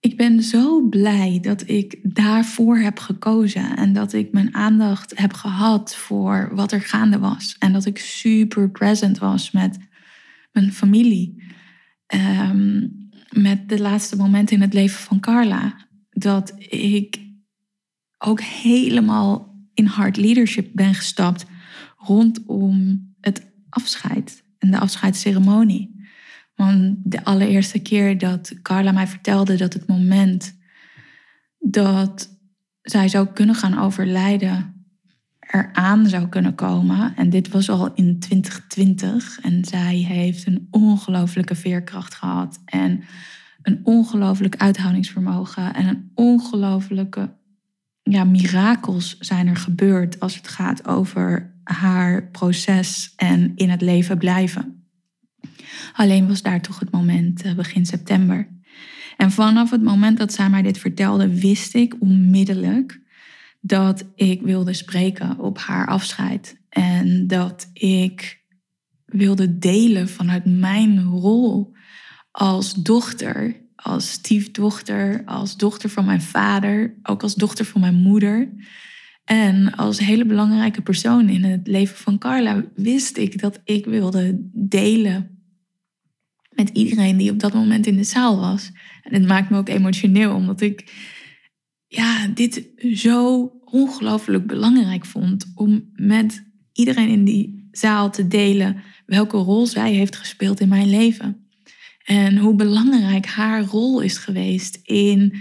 ik 0.00 0.16
ben 0.16 0.42
zo 0.42 0.88
blij 0.88 1.38
dat 1.42 1.68
ik 1.68 1.98
daarvoor 2.02 2.78
heb 2.78 2.98
gekozen 2.98 3.76
en 3.76 3.92
dat 3.92 4.12
ik 4.12 4.32
mijn 4.32 4.54
aandacht 4.54 5.18
heb 5.18 5.32
gehad 5.32 5.96
voor 5.96 6.50
wat 6.52 6.72
er 6.72 6.80
gaande 6.80 7.18
was. 7.18 7.56
En 7.58 7.72
dat 7.72 7.86
ik 7.86 7.98
super 7.98 8.70
present 8.70 9.18
was 9.18 9.50
met 9.50 9.78
mijn 10.52 10.72
familie. 10.72 11.42
Ehm, 12.06 12.88
met 13.30 13.68
de 13.68 13.80
laatste 13.80 14.16
momenten 14.16 14.56
in 14.56 14.62
het 14.62 14.74
leven 14.74 15.00
van 15.00 15.20
Carla. 15.20 15.76
Dat 16.10 16.54
ik 16.68 17.20
ook 18.18 18.40
helemaal 18.40 19.58
in 19.74 19.86
hard 19.86 20.16
leadership 20.16 20.70
ben 20.72 20.94
gestapt 20.94 21.46
rondom 21.96 23.08
het 23.20 23.52
afscheid 23.68 24.44
en 24.58 24.70
de 24.70 24.78
afscheidsceremonie. 24.78 25.99
Want 26.60 26.96
de 27.04 27.24
allereerste 27.24 27.78
keer 27.78 28.18
dat 28.18 28.54
Carla 28.62 28.92
mij 28.92 29.06
vertelde 29.06 29.56
dat 29.56 29.72
het 29.72 29.86
moment 29.86 30.58
dat 31.58 32.38
zij 32.82 33.08
zou 33.08 33.26
kunnen 33.26 33.54
gaan 33.54 33.78
overlijden 33.78 34.84
eraan 35.38 36.06
zou 36.06 36.28
kunnen 36.28 36.54
komen. 36.54 37.16
En 37.16 37.30
dit 37.30 37.48
was 37.48 37.70
al 37.70 37.94
in 37.94 38.18
2020. 38.18 39.40
En 39.40 39.64
zij 39.64 39.96
heeft 39.96 40.46
een 40.46 40.68
ongelooflijke 40.70 41.54
veerkracht 41.54 42.14
gehad. 42.14 42.60
En 42.64 43.04
een 43.62 43.80
ongelooflijk 43.82 44.56
uithoudingsvermogen. 44.56 45.74
En 45.74 45.86
een 45.86 46.10
ongelooflijke 46.14 47.36
ja, 48.02 48.24
mirakels 48.24 49.18
zijn 49.18 49.46
er 49.46 49.56
gebeurd 49.56 50.20
als 50.20 50.36
het 50.36 50.48
gaat 50.48 50.86
over 50.86 51.54
haar 51.64 52.28
proces 52.28 53.12
en 53.16 53.52
in 53.54 53.70
het 53.70 53.80
leven 53.80 54.18
blijven. 54.18 54.79
Alleen 55.94 56.28
was 56.28 56.42
daar 56.42 56.60
toch 56.60 56.78
het 56.78 56.90
moment, 56.90 57.42
eh, 57.42 57.54
begin 57.54 57.86
september. 57.86 58.48
En 59.16 59.30
vanaf 59.30 59.70
het 59.70 59.82
moment 59.82 60.18
dat 60.18 60.32
zij 60.32 60.50
mij 60.50 60.62
dit 60.62 60.78
vertelde, 60.78 61.40
wist 61.40 61.74
ik 61.74 61.96
onmiddellijk 61.98 63.00
dat 63.60 64.04
ik 64.14 64.42
wilde 64.42 64.72
spreken 64.72 65.38
op 65.38 65.58
haar 65.58 65.86
afscheid. 65.86 66.60
En 66.68 67.26
dat 67.26 67.70
ik 67.72 68.40
wilde 69.04 69.58
delen 69.58 70.08
vanuit 70.08 70.44
mijn 70.44 71.02
rol 71.02 71.72
als 72.30 72.74
dochter, 72.74 73.56
als 73.76 74.10
stiefdochter, 74.10 75.22
als 75.24 75.56
dochter 75.56 75.90
van 75.90 76.04
mijn 76.04 76.22
vader, 76.22 76.98
ook 77.02 77.22
als 77.22 77.34
dochter 77.34 77.64
van 77.64 77.80
mijn 77.80 77.94
moeder. 77.94 78.52
En 79.30 79.74
als 79.74 79.98
hele 79.98 80.24
belangrijke 80.24 80.82
persoon 80.82 81.28
in 81.28 81.44
het 81.44 81.66
leven 81.66 81.96
van 81.96 82.18
Carla 82.18 82.64
wist 82.74 83.16
ik 83.16 83.40
dat 83.40 83.60
ik 83.64 83.84
wilde 83.84 84.50
delen 84.52 85.44
met 86.50 86.68
iedereen 86.68 87.16
die 87.16 87.30
op 87.30 87.38
dat 87.38 87.54
moment 87.54 87.86
in 87.86 87.96
de 87.96 88.04
zaal 88.04 88.40
was. 88.40 88.70
En 89.02 89.14
het 89.14 89.26
maakt 89.26 89.50
me 89.50 89.56
ook 89.56 89.68
emotioneel, 89.68 90.34
omdat 90.34 90.60
ik 90.60 90.92
ja, 91.86 92.26
dit 92.26 92.68
zo 92.94 93.42
ongelooflijk 93.64 94.46
belangrijk 94.46 95.06
vond 95.06 95.52
om 95.54 95.90
met 95.92 96.44
iedereen 96.72 97.08
in 97.08 97.24
die 97.24 97.68
zaal 97.70 98.10
te 98.10 98.28
delen 98.28 98.82
welke 99.06 99.36
rol 99.36 99.66
zij 99.66 99.92
heeft 99.92 100.16
gespeeld 100.16 100.60
in 100.60 100.68
mijn 100.68 100.90
leven. 100.90 101.48
En 102.04 102.36
hoe 102.36 102.54
belangrijk 102.54 103.26
haar 103.26 103.62
rol 103.62 104.00
is 104.00 104.18
geweest 104.18 104.80
in 104.82 105.38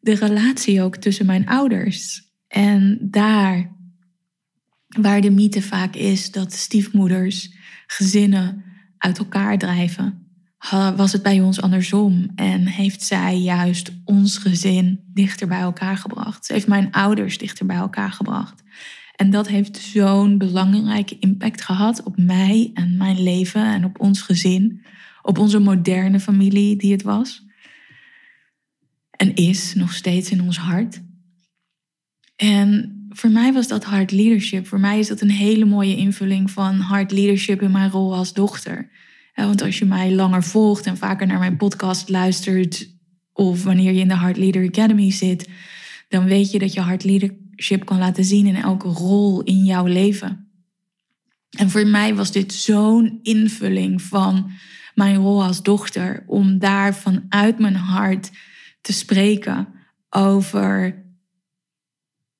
de 0.00 0.14
relatie 0.14 0.82
ook 0.82 0.96
tussen 0.96 1.26
mijn 1.26 1.46
ouders. 1.46 2.30
En 2.52 2.98
daar 3.00 3.72
waar 4.88 5.20
de 5.20 5.30
mythe 5.30 5.62
vaak 5.62 5.94
is 5.94 6.30
dat 6.30 6.52
stiefmoeders 6.52 7.54
gezinnen 7.86 8.64
uit 8.98 9.18
elkaar 9.18 9.58
drijven, 9.58 10.26
was 10.96 11.12
het 11.12 11.22
bij 11.22 11.40
ons 11.40 11.60
andersom 11.60 12.30
en 12.34 12.66
heeft 12.66 13.02
zij 13.02 13.38
juist 13.38 13.92
ons 14.04 14.36
gezin 14.36 15.00
dichter 15.06 15.48
bij 15.48 15.60
elkaar 15.60 15.96
gebracht. 15.96 16.46
Ze 16.46 16.52
heeft 16.52 16.66
mijn 16.66 16.90
ouders 16.90 17.38
dichter 17.38 17.66
bij 17.66 17.76
elkaar 17.76 18.12
gebracht. 18.12 18.62
En 19.16 19.30
dat 19.30 19.48
heeft 19.48 19.76
zo'n 19.76 20.38
belangrijke 20.38 21.18
impact 21.18 21.62
gehad 21.62 22.02
op 22.02 22.16
mij 22.16 22.70
en 22.74 22.96
mijn 22.96 23.22
leven 23.22 23.64
en 23.64 23.84
op 23.84 24.00
ons 24.00 24.22
gezin, 24.22 24.84
op 25.22 25.38
onze 25.38 25.58
moderne 25.58 26.20
familie 26.20 26.76
die 26.76 26.92
het 26.92 27.02
was. 27.02 27.46
En 29.10 29.34
is 29.34 29.74
nog 29.74 29.92
steeds 29.92 30.30
in 30.30 30.42
ons 30.42 30.58
hart. 30.58 31.02
En 32.42 32.96
voor 33.10 33.30
mij 33.30 33.52
was 33.52 33.68
dat 33.68 33.84
hard 33.84 34.10
leadership. 34.10 34.66
Voor 34.66 34.80
mij 34.80 34.98
is 34.98 35.08
dat 35.08 35.20
een 35.20 35.30
hele 35.30 35.64
mooie 35.64 35.96
invulling 35.96 36.50
van 36.50 36.74
hard 36.78 37.12
leadership 37.12 37.62
in 37.62 37.70
mijn 37.70 37.90
rol 37.90 38.14
als 38.14 38.32
dochter. 38.32 38.90
Want 39.34 39.62
als 39.62 39.78
je 39.78 39.84
mij 39.84 40.12
langer 40.12 40.42
volgt 40.42 40.86
en 40.86 40.96
vaker 40.96 41.26
naar 41.26 41.38
mijn 41.38 41.56
podcast 41.56 42.08
luistert, 42.08 42.90
of 43.32 43.64
wanneer 43.64 43.92
je 43.92 44.00
in 44.00 44.08
de 44.08 44.18
Heart 44.18 44.36
Leader 44.36 44.66
Academy 44.66 45.10
zit, 45.10 45.48
dan 46.08 46.24
weet 46.24 46.50
je 46.50 46.58
dat 46.58 46.72
je 46.72 46.80
hard 46.80 47.04
leadership 47.04 47.84
kan 47.84 47.98
laten 47.98 48.24
zien 48.24 48.46
in 48.46 48.56
elke 48.56 48.88
rol 48.88 49.42
in 49.42 49.64
jouw 49.64 49.86
leven. 49.86 50.48
En 51.50 51.70
voor 51.70 51.86
mij 51.86 52.14
was 52.14 52.32
dit 52.32 52.52
zo'n 52.52 53.18
invulling 53.22 54.02
van 54.02 54.50
mijn 54.94 55.16
rol 55.16 55.44
als 55.44 55.62
dochter, 55.62 56.24
om 56.26 56.58
daar 56.58 56.94
vanuit 56.94 57.58
mijn 57.58 57.76
hart 57.76 58.30
te 58.80 58.92
spreken 58.92 59.68
over 60.10 61.01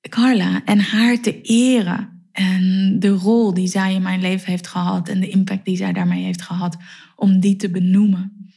Carla 0.08 0.64
en 0.64 0.80
haar 0.80 1.20
te 1.20 1.40
eren. 1.40 2.26
En 2.32 2.96
de 2.98 3.08
rol 3.08 3.54
die 3.54 3.66
zij 3.66 3.94
in 3.94 4.02
mijn 4.02 4.20
leven 4.20 4.50
heeft 4.50 4.66
gehad 4.66 5.08
en 5.08 5.20
de 5.20 5.28
impact 5.28 5.64
die 5.64 5.76
zij 5.76 5.92
daarmee 5.92 6.24
heeft 6.24 6.42
gehad, 6.42 6.76
om 7.16 7.40
die 7.40 7.56
te 7.56 7.70
benoemen. 7.70 8.52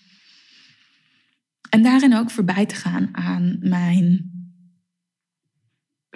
En 1.69 1.83
daarin 1.83 2.15
ook 2.15 2.31
voorbij 2.31 2.65
te 2.65 2.75
gaan 2.75 3.09
aan 3.11 3.57
mijn 3.59 4.33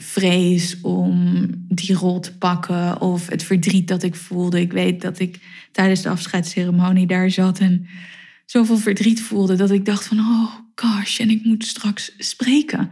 vrees 0.01 0.81
om 0.81 1.47
die 1.67 1.95
rol 1.95 2.19
te 2.19 2.37
pakken 2.37 3.01
of 3.01 3.27
het 3.27 3.43
verdriet 3.43 3.87
dat 3.87 4.03
ik 4.03 4.15
voelde. 4.15 4.61
Ik 4.61 4.71
weet 4.71 5.01
dat 5.01 5.19
ik 5.19 5.39
tijdens 5.71 6.01
de 6.01 6.09
afscheidsceremonie 6.09 7.07
daar 7.07 7.31
zat 7.31 7.59
en 7.59 7.87
zoveel 8.45 8.77
verdriet 8.77 9.21
voelde 9.21 9.55
dat 9.55 9.71
ik 9.71 9.85
dacht 9.85 10.07
van 10.07 10.19
oh 10.19 10.53
gosh, 10.75 11.19
en 11.19 11.29
ik 11.29 11.45
moet 11.45 11.65
straks 11.65 12.13
spreken. 12.17 12.91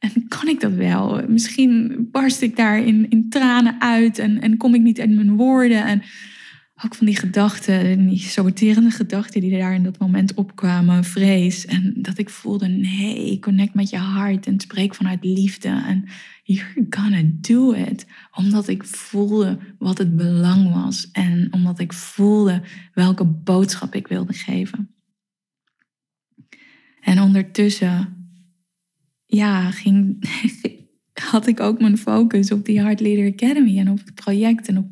En 0.00 0.28
kan 0.28 0.48
ik 0.48 0.60
dat 0.60 0.72
wel? 0.72 1.28
Misschien 1.28 2.08
barst 2.10 2.40
ik 2.42 2.56
daar 2.56 2.78
in, 2.78 3.10
in 3.10 3.28
tranen 3.28 3.80
uit 3.80 4.18
en, 4.18 4.40
en 4.40 4.56
kom 4.56 4.74
ik 4.74 4.80
niet 4.80 5.00
uit 5.00 5.10
mijn 5.10 5.36
woorden. 5.36 5.86
En 5.86 6.02
ook 6.84 6.94
van 6.94 7.06
die 7.06 7.16
gedachten, 7.16 8.08
die 8.08 8.18
saboterende 8.18 8.90
gedachten 8.90 9.40
die 9.40 9.58
daar 9.58 9.74
in 9.74 9.82
dat 9.82 9.98
moment 9.98 10.34
opkwamen, 10.34 11.04
vrees. 11.04 11.66
En 11.66 11.94
dat 11.96 12.18
ik 12.18 12.30
voelde, 12.30 12.66
nee, 12.66 13.38
connect 13.38 13.74
met 13.74 13.90
je 13.90 13.96
hart 13.96 14.46
en 14.46 14.60
spreek 14.60 14.94
vanuit 14.94 15.24
liefde. 15.24 15.68
En 15.68 16.04
you're 16.42 16.86
gonna 16.90 17.22
do 17.24 17.72
it. 17.72 18.06
Omdat 18.34 18.68
ik 18.68 18.84
voelde 18.84 19.58
wat 19.78 19.98
het 19.98 20.16
belang 20.16 20.72
was. 20.72 21.10
En 21.10 21.48
omdat 21.50 21.78
ik 21.78 21.92
voelde 21.92 22.62
welke 22.94 23.24
boodschap 23.24 23.94
ik 23.94 24.08
wilde 24.08 24.32
geven. 24.32 24.94
En 27.00 27.20
ondertussen 27.20 28.19
ja, 29.30 29.70
ging, 29.70 30.24
had 31.30 31.46
ik 31.46 31.60
ook 31.60 31.80
mijn 31.80 31.98
focus 31.98 32.52
op 32.52 32.64
die 32.64 32.80
Heart 32.80 33.00
Leader 33.00 33.32
Academy 33.32 33.78
en 33.78 33.90
op 33.90 33.98
het 33.98 34.14
project 34.14 34.68
en 34.68 34.78
op 34.78 34.86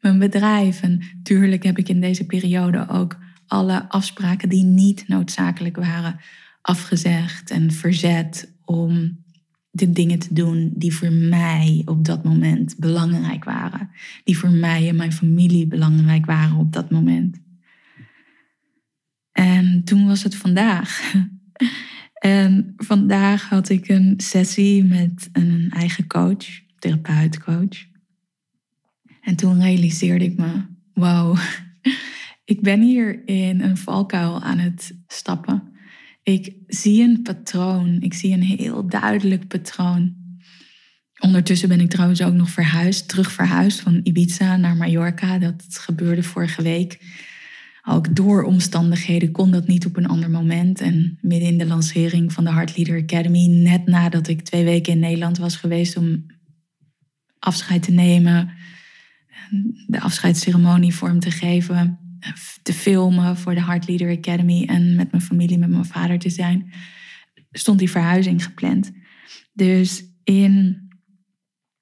mijn 0.00 0.18
bedrijf. 0.18 0.82
En 0.82 1.02
tuurlijk 1.22 1.62
heb 1.62 1.78
ik 1.78 1.88
in 1.88 2.00
deze 2.00 2.26
periode 2.26 2.88
ook 2.88 3.18
alle 3.46 3.88
afspraken 3.88 4.48
die 4.48 4.64
niet 4.64 5.08
noodzakelijk 5.08 5.76
waren 5.76 6.20
afgezegd 6.62 7.50
en 7.50 7.72
verzet 7.72 8.52
om 8.64 9.22
de 9.70 9.92
dingen 9.92 10.18
te 10.18 10.34
doen 10.34 10.72
die 10.74 10.94
voor 10.94 11.12
mij 11.12 11.82
op 11.84 12.04
dat 12.04 12.24
moment 12.24 12.76
belangrijk 12.78 13.44
waren. 13.44 13.90
Die 14.24 14.38
voor 14.38 14.50
mij 14.50 14.88
en 14.88 14.96
mijn 14.96 15.12
familie 15.12 15.66
belangrijk 15.66 16.26
waren 16.26 16.56
op 16.56 16.72
dat 16.72 16.90
moment. 16.90 17.40
En 19.32 19.84
toen 19.84 20.06
was 20.06 20.22
het 20.22 20.36
vandaag. 20.36 21.00
En 22.18 22.74
vandaag 22.76 23.48
had 23.48 23.68
ik 23.68 23.88
een 23.88 24.14
sessie 24.16 24.84
met 24.84 25.28
een 25.32 25.70
eigen 25.74 26.06
coach, 26.06 26.62
therapeutcoach. 26.78 27.86
En 29.20 29.36
toen 29.36 29.60
realiseerde 29.60 30.24
ik 30.24 30.36
me, 30.36 30.62
wow, 30.94 31.38
ik 32.44 32.60
ben 32.60 32.80
hier 32.80 33.26
in 33.26 33.60
een 33.60 33.76
valkuil 33.76 34.42
aan 34.42 34.58
het 34.58 34.94
stappen. 35.06 35.62
Ik 36.22 36.54
zie 36.66 37.02
een 37.02 37.22
patroon, 37.22 38.00
ik 38.00 38.14
zie 38.14 38.32
een 38.32 38.42
heel 38.42 38.88
duidelijk 38.88 39.48
patroon. 39.48 40.16
Ondertussen 41.18 41.68
ben 41.68 41.80
ik 41.80 41.90
trouwens 41.90 42.22
ook 42.22 42.34
nog 42.34 42.50
verhuisd, 42.50 43.08
terug 43.08 43.32
verhuisd 43.32 43.80
van 43.80 44.00
Ibiza 44.02 44.56
naar 44.56 44.76
Mallorca. 44.76 45.38
Dat 45.38 45.64
gebeurde 45.68 46.22
vorige 46.22 46.62
week 46.62 46.98
ook 47.88 48.16
door 48.16 48.42
omstandigheden 48.42 49.30
kon 49.30 49.50
dat 49.50 49.66
niet 49.66 49.86
op 49.86 49.96
een 49.96 50.06
ander 50.06 50.30
moment. 50.30 50.80
En 50.80 51.18
midden 51.20 51.48
in 51.48 51.58
de 51.58 51.66
lancering 51.66 52.32
van 52.32 52.44
de 52.44 52.52
Heart 52.52 52.76
Leader 52.76 53.02
Academy, 53.02 53.46
net 53.46 53.86
nadat 53.86 54.28
ik 54.28 54.42
twee 54.42 54.64
weken 54.64 54.92
in 54.92 54.98
Nederland 54.98 55.38
was 55.38 55.56
geweest 55.56 55.96
om 55.96 56.26
afscheid 57.38 57.82
te 57.82 57.92
nemen, 57.92 58.50
de 59.86 60.00
afscheidsceremonie 60.00 60.94
vorm 60.94 61.20
te 61.20 61.30
geven, 61.30 61.98
te 62.62 62.72
filmen 62.72 63.36
voor 63.36 63.54
de 63.54 63.64
Heart 63.64 63.88
Leader 63.88 64.16
Academy 64.16 64.64
en 64.64 64.94
met 64.94 65.10
mijn 65.10 65.22
familie, 65.22 65.58
met 65.58 65.70
mijn 65.70 65.84
vader 65.84 66.18
te 66.18 66.30
zijn, 66.30 66.72
stond 67.52 67.78
die 67.78 67.90
verhuizing 67.90 68.44
gepland. 68.44 68.92
Dus 69.52 70.04
in 70.24 70.87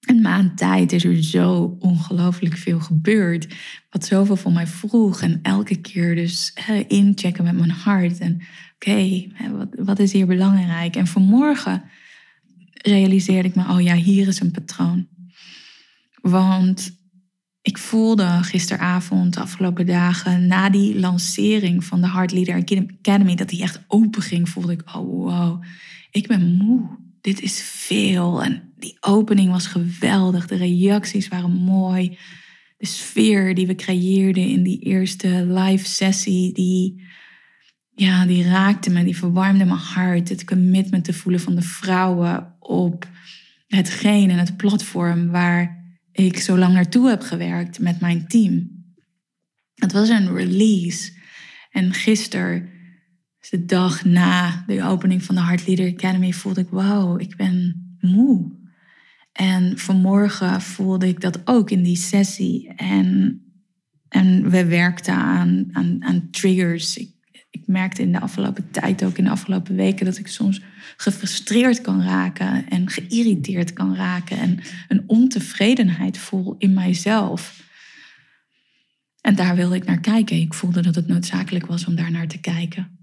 een 0.07 0.21
maand 0.21 0.59
tijd 0.59 0.93
is 0.93 1.05
er 1.05 1.23
zo 1.23 1.77
ongelooflijk 1.79 2.57
veel 2.57 2.81
gebeurd. 2.81 3.55
Wat 3.91 4.05
zoveel 4.05 4.37
van 4.37 4.53
mij 4.53 4.67
vroeg. 4.67 5.21
En 5.21 5.39
elke 5.43 5.77
keer 5.77 6.15
dus 6.15 6.53
inchecken 6.89 7.45
met 7.45 7.57
mijn 7.57 7.71
hart. 7.71 8.19
En 8.19 8.43
oké, 8.75 9.27
wat, 9.51 9.69
wat 9.71 9.99
is 9.99 10.13
hier 10.13 10.27
belangrijk? 10.27 10.97
En 10.97 11.07
vanmorgen 11.07 11.83
realiseerde 12.73 13.49
ik 13.49 13.55
me, 13.55 13.69
oh 13.69 13.81
ja, 13.81 13.95
hier 13.95 14.29
is 14.29 14.41
een 14.41 14.51
patroon. 14.51 15.09
Want 16.21 16.97
ik 17.63 17.79
voelde 17.79 18.39
gisteravond, 18.43 19.35
de 19.35 19.41
afgelopen 19.41 19.87
dagen, 19.87 20.47
na 20.47 20.71
die 20.71 20.99
lancering 20.99 21.85
van 21.85 22.01
de 22.01 22.11
Heart 22.11 22.33
Leader 22.33 22.55
Academy, 22.55 23.35
dat 23.35 23.49
die 23.49 23.63
echt 23.63 23.85
open 23.87 24.23
ging, 24.23 24.49
voelde 24.49 24.73
ik, 24.73 24.83
oh 24.87 24.95
wow, 24.95 25.63
ik 26.11 26.27
ben 26.27 26.57
moe. 26.57 27.05
Dit 27.27 27.41
is 27.41 27.63
veel. 27.63 28.43
En 28.43 28.73
die 28.79 28.97
opening 29.01 29.51
was 29.51 29.67
geweldig. 29.67 30.47
De 30.47 30.57
reacties 30.57 31.29
waren 31.29 31.51
mooi. 31.51 32.19
De 32.79 32.87
sfeer 32.87 33.55
die 33.55 33.67
we 33.67 33.75
creëerden 33.75 34.49
in 34.49 34.63
die 34.63 34.79
eerste 34.79 35.29
live 35.47 35.87
sessie, 35.87 36.53
die, 36.53 37.03
ja, 37.95 38.27
die 38.27 38.45
raakte 38.45 38.91
me, 38.91 39.05
die 39.05 39.17
verwarmde 39.17 39.65
mijn 39.65 39.79
hart. 39.79 40.29
Het 40.29 40.45
commitment 40.45 41.05
te 41.05 41.13
voelen 41.13 41.41
van 41.41 41.55
de 41.55 41.63
vrouwen 41.63 42.57
op 42.59 43.09
hetgeen 43.67 44.31
en 44.31 44.39
het 44.39 44.57
platform 44.57 45.31
waar 45.31 45.85
ik 46.13 46.39
zo 46.39 46.59
lang 46.59 46.75
naartoe 46.75 47.09
heb 47.09 47.23
gewerkt 47.23 47.81
met 47.81 48.01
mijn 48.01 48.29
team. 48.29 48.85
Het 49.75 49.93
was 49.93 50.09
een 50.09 50.35
release. 50.35 51.13
En 51.71 51.93
gisteren, 51.93 52.69
de 53.51 53.65
dag 53.65 54.05
na 54.05 54.65
de 54.67 54.83
opening 54.83 55.25
van 55.25 55.35
de 55.35 55.43
Heart 55.43 55.67
Leader 55.67 55.93
Academy, 55.93 56.33
voelde 56.33 56.61
ik: 56.61 56.69
wow, 56.69 57.21
ik 57.21 57.37
ben 57.37 57.87
moe. 58.01 58.55
En 59.33 59.79
vanmorgen 59.79 60.61
voelde 60.61 61.09
ik 61.09 61.21
dat 61.21 61.41
ook 61.45 61.71
in 61.71 61.83
die 61.83 61.97
sessie. 61.97 62.75
En, 62.77 63.41
en 64.09 64.51
we 64.51 64.65
werkten 64.65 65.15
aan, 65.15 65.69
aan, 65.73 66.05
aan 66.05 66.31
triggers. 66.31 66.97
Ik, 66.97 67.11
ik 67.51 67.67
merkte 67.67 68.03
in 68.03 68.13
de 68.13 68.21
afgelopen 68.21 68.71
tijd, 68.71 69.05
ook 69.05 69.19
in 69.19 69.25
de 69.25 69.31
afgelopen 69.31 69.75
weken, 69.75 70.07
dat 70.07 70.19
ik 70.19 70.29
soms 70.29 70.63
gefrustreerd 70.97 71.81
kan 71.81 72.03
raken 72.03 72.69
en 72.69 72.91
geïrriteerd 72.91 73.73
kan 73.73 73.95
raken 73.95 74.39
en 74.39 74.59
een 74.89 75.05
ontevredenheid 75.07 76.19
voel 76.19 76.55
in 76.59 76.75
mijzelf. 76.75 77.65
En 79.21 79.35
daar 79.35 79.57
wilde 79.57 79.77
ik 79.77 79.85
naar 79.85 80.01
kijken. 80.01 80.37
Ik 80.37 80.55
voelde 80.55 80.83
dat 80.83 80.95
het 80.95 81.07
noodzakelijk 81.07 81.67
was 81.67 81.87
om 81.87 81.95
daar 81.95 82.11
naar 82.11 82.29
te 82.29 82.41
kijken. 82.41 82.96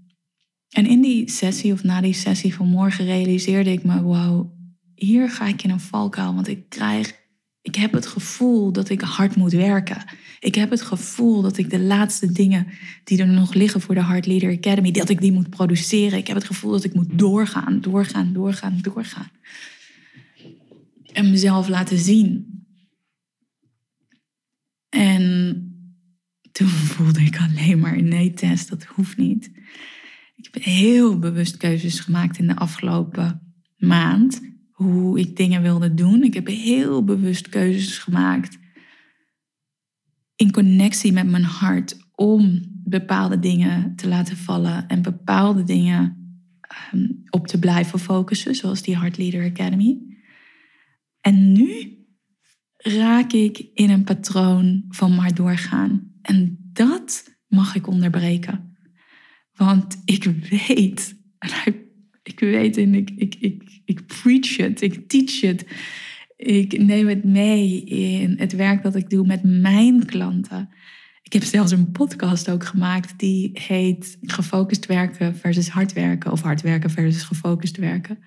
En 0.74 0.86
in 0.86 1.00
die 1.00 1.30
sessie 1.30 1.72
of 1.72 1.82
na 1.82 2.00
die 2.00 2.12
sessie 2.12 2.54
van 2.54 2.66
morgen 2.66 3.04
realiseerde 3.04 3.72
ik 3.72 3.84
me, 3.84 4.02
wow, 4.02 4.50
hier 4.94 5.30
ga 5.30 5.46
ik 5.46 5.62
in 5.62 5.70
een 5.70 5.80
valkuil, 5.80 6.34
want 6.34 6.48
ik 6.48 6.68
krijg, 6.68 7.14
ik 7.62 7.74
heb 7.74 7.92
het 7.92 8.06
gevoel 8.06 8.72
dat 8.72 8.88
ik 8.88 9.00
hard 9.00 9.36
moet 9.36 9.52
werken. 9.52 10.04
Ik 10.40 10.54
heb 10.54 10.70
het 10.70 10.82
gevoel 10.82 11.42
dat 11.42 11.56
ik 11.56 11.70
de 11.70 11.80
laatste 11.80 12.32
dingen 12.32 12.66
die 13.04 13.18
er 13.18 13.26
nog 13.26 13.54
liggen 13.54 13.80
voor 13.80 13.94
de 13.94 14.04
Heart 14.04 14.26
Leader 14.26 14.56
Academy, 14.56 14.90
dat 14.90 15.08
ik 15.08 15.20
die 15.20 15.32
moet 15.32 15.50
produceren. 15.50 16.18
Ik 16.18 16.26
heb 16.26 16.36
het 16.36 16.46
gevoel 16.46 16.70
dat 16.70 16.84
ik 16.84 16.94
moet 16.94 17.18
doorgaan, 17.18 17.80
doorgaan, 17.80 18.32
doorgaan, 18.32 18.78
doorgaan. 18.82 19.30
En 21.12 21.30
mezelf 21.30 21.68
laten 21.68 21.98
zien. 21.98 22.62
En 24.88 25.14
toen 26.52 26.68
voelde 26.68 27.20
ik 27.20 27.38
alleen 27.38 27.78
maar, 27.78 28.02
nee 28.02 28.32
Tess, 28.32 28.66
dat 28.66 28.84
hoeft 28.84 29.16
niet. 29.16 29.50
Ik 30.46 30.54
heb 30.54 30.62
heel 30.62 31.18
bewust 31.18 31.56
keuzes 31.56 32.00
gemaakt 32.00 32.38
in 32.38 32.46
de 32.46 32.56
afgelopen 32.56 33.54
maand 33.76 34.40
hoe 34.70 35.18
ik 35.18 35.36
dingen 35.36 35.62
wilde 35.62 35.94
doen. 35.94 36.22
Ik 36.22 36.34
heb 36.34 36.46
heel 36.46 37.04
bewust 37.04 37.48
keuzes 37.48 37.98
gemaakt 37.98 38.58
in 40.36 40.52
connectie 40.52 41.12
met 41.12 41.30
mijn 41.30 41.44
hart 41.44 41.96
om 42.14 42.72
bepaalde 42.84 43.38
dingen 43.38 43.96
te 43.96 44.08
laten 44.08 44.36
vallen 44.36 44.88
en 44.88 45.02
bepaalde 45.02 45.62
dingen 45.62 46.16
ehm, 46.60 47.06
op 47.30 47.46
te 47.46 47.58
blijven 47.58 47.98
focussen, 47.98 48.54
zoals 48.54 48.82
die 48.82 48.98
Heart 48.98 49.18
Leader 49.18 49.50
Academy. 49.50 49.98
En 51.20 51.52
nu 51.52 51.98
raak 52.76 53.32
ik 53.32 53.66
in 53.74 53.90
een 53.90 54.04
patroon 54.04 54.84
van 54.88 55.14
maar 55.14 55.34
doorgaan. 55.34 56.12
En 56.22 56.58
dat 56.72 57.30
mag 57.46 57.74
ik 57.74 57.86
onderbreken. 57.86 58.73
Want 59.56 60.02
ik 60.04 60.24
weet, 60.50 61.16
ik 62.22 62.40
weet 62.40 62.76
en 62.76 62.94
ik, 62.94 63.10
ik, 63.16 63.34
ik, 63.34 63.80
ik 63.84 64.06
preach 64.06 64.56
het, 64.56 64.80
ik 64.80 65.08
teach 65.08 65.40
het. 65.40 65.66
Ik 66.36 66.78
neem 66.78 67.08
het 67.08 67.24
mee 67.24 67.84
in 67.84 68.34
het 68.38 68.52
werk 68.52 68.82
dat 68.82 68.94
ik 68.94 69.10
doe 69.10 69.26
met 69.26 69.42
mijn 69.42 70.04
klanten. 70.04 70.68
Ik 71.22 71.32
heb 71.32 71.42
zelfs 71.42 71.72
een 71.72 71.92
podcast 71.92 72.50
ook 72.50 72.64
gemaakt 72.64 73.18
die 73.18 73.50
heet 73.52 74.18
Gefocust 74.22 74.86
werken 74.86 75.36
versus 75.36 75.68
hard 75.68 75.92
werken 75.92 76.32
of 76.32 76.42
hard 76.42 76.60
werken 76.60 76.90
versus 76.90 77.22
gefocust 77.22 77.76
werken. 77.76 78.18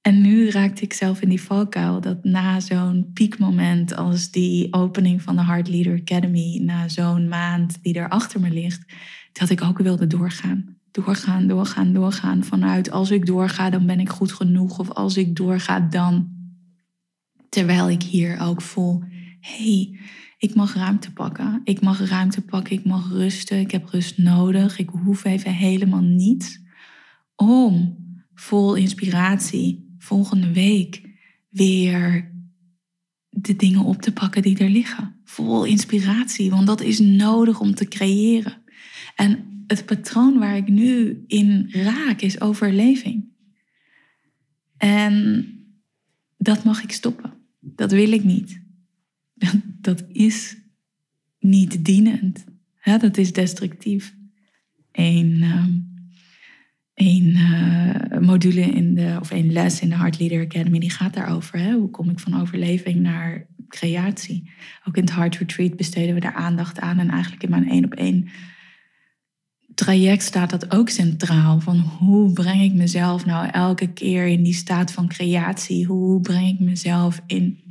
En 0.00 0.20
nu 0.20 0.50
raakte 0.50 0.82
ik 0.82 0.92
zelf 0.92 1.20
in 1.20 1.28
die 1.28 1.40
valkuil 1.40 2.00
dat 2.00 2.24
na 2.24 2.60
zo'n 2.60 3.10
piekmoment 3.12 3.96
als 3.96 4.30
die 4.30 4.72
opening 4.72 5.22
van 5.22 5.36
de 5.36 5.44
Heart 5.44 5.68
Leader 5.68 6.00
Academy, 6.00 6.60
na 6.62 6.88
zo'n 6.88 7.28
maand 7.28 7.82
die 7.82 7.94
er 7.94 8.08
achter 8.08 8.40
me 8.40 8.50
ligt, 8.50 8.92
dat 9.38 9.50
ik 9.50 9.62
ook 9.62 9.78
wilde 9.78 10.06
doorgaan 10.06 10.74
doorgaan, 10.94 11.46
doorgaan, 11.46 11.92
doorgaan. 11.92 12.44
Vanuit 12.44 12.90
als 12.90 13.10
ik 13.10 13.26
doorga, 13.26 13.70
dan 13.70 13.86
ben 13.86 14.00
ik 14.00 14.08
goed 14.08 14.32
genoeg. 14.32 14.78
Of 14.78 14.90
als 14.90 15.16
ik 15.16 15.36
doorga, 15.36 15.80
dan. 15.80 16.32
Terwijl 17.48 17.90
ik 17.90 18.02
hier 18.02 18.40
ook 18.40 18.62
voel, 18.62 19.02
hey, 19.40 19.98
ik 20.38 20.54
mag 20.54 20.74
ruimte 20.74 21.12
pakken. 21.12 21.60
Ik 21.64 21.80
mag 21.80 22.08
ruimte 22.08 22.40
pakken, 22.40 22.76
ik 22.76 22.84
mag 22.84 23.10
rusten. 23.10 23.60
Ik 23.60 23.70
heb 23.70 23.88
rust 23.88 24.18
nodig. 24.18 24.78
Ik 24.78 24.88
hoef 24.88 25.24
even 25.24 25.52
helemaal 25.52 26.02
niets 26.02 26.60
om 27.36 27.96
vol 28.34 28.74
inspiratie 28.74 29.94
volgende 29.98 30.52
week 30.52 31.02
weer 31.50 32.32
de 33.28 33.56
dingen 33.56 33.84
op 33.84 34.02
te 34.02 34.12
pakken 34.12 34.42
die 34.42 34.58
er 34.58 34.68
liggen. 34.68 35.14
Vol 35.24 35.64
inspiratie, 35.64 36.50
want 36.50 36.66
dat 36.66 36.80
is 36.80 36.98
nodig 36.98 37.60
om 37.60 37.74
te 37.74 37.88
creëren. 37.88 38.63
En 39.14 39.54
het 39.66 39.86
patroon 39.86 40.38
waar 40.38 40.56
ik 40.56 40.68
nu 40.68 41.24
in 41.26 41.68
raak 41.70 42.20
is 42.20 42.40
overleving. 42.40 43.24
En 44.76 45.48
dat 46.38 46.64
mag 46.64 46.82
ik 46.82 46.92
stoppen. 46.92 47.32
Dat 47.60 47.92
wil 47.92 48.12
ik 48.12 48.24
niet. 48.24 48.62
Dat, 49.34 49.54
dat 49.80 50.04
is 50.08 50.56
niet 51.38 51.84
dienend. 51.84 52.44
dat 52.82 53.16
is 53.16 53.32
destructief. 53.32 54.14
Een, 54.92 55.42
een 56.94 57.26
uh, 57.26 58.18
module 58.20 58.60
in 58.60 58.94
de, 58.94 59.16
of 59.20 59.30
een 59.30 59.52
les 59.52 59.80
in 59.80 59.88
de 59.88 59.96
Heart 59.96 60.18
Leader 60.18 60.44
Academy, 60.44 60.78
die 60.78 60.90
gaat 60.90 61.14
daarover. 61.14 61.58
Hè? 61.58 61.72
Hoe 61.72 61.90
kom 61.90 62.10
ik 62.10 62.18
van 62.18 62.40
overleving 62.40 63.00
naar 63.00 63.46
creatie? 63.68 64.50
Ook 64.84 64.96
in 64.96 65.02
het 65.02 65.14
Heart 65.14 65.36
Retreat 65.36 65.76
besteden 65.76 66.14
we 66.14 66.20
daar 66.20 66.34
aandacht 66.34 66.80
aan. 66.80 66.98
En 66.98 67.08
eigenlijk 67.08 67.42
in 67.42 67.50
mijn 67.50 67.68
één 67.68 67.84
op 67.84 67.94
één 67.94 68.28
traject 69.74 70.22
staat 70.22 70.50
dat 70.50 70.74
ook 70.74 70.88
centraal. 70.88 71.60
Van 71.60 71.78
hoe 71.78 72.32
breng 72.32 72.62
ik 72.62 72.72
mezelf 72.72 73.26
nou 73.26 73.48
elke 73.48 73.92
keer 73.92 74.26
in 74.26 74.42
die 74.42 74.54
staat 74.54 74.92
van 74.92 75.08
creatie? 75.08 75.86
Hoe 75.86 76.20
breng 76.20 76.48
ik 76.48 76.60
mezelf 76.60 77.20
in 77.26 77.62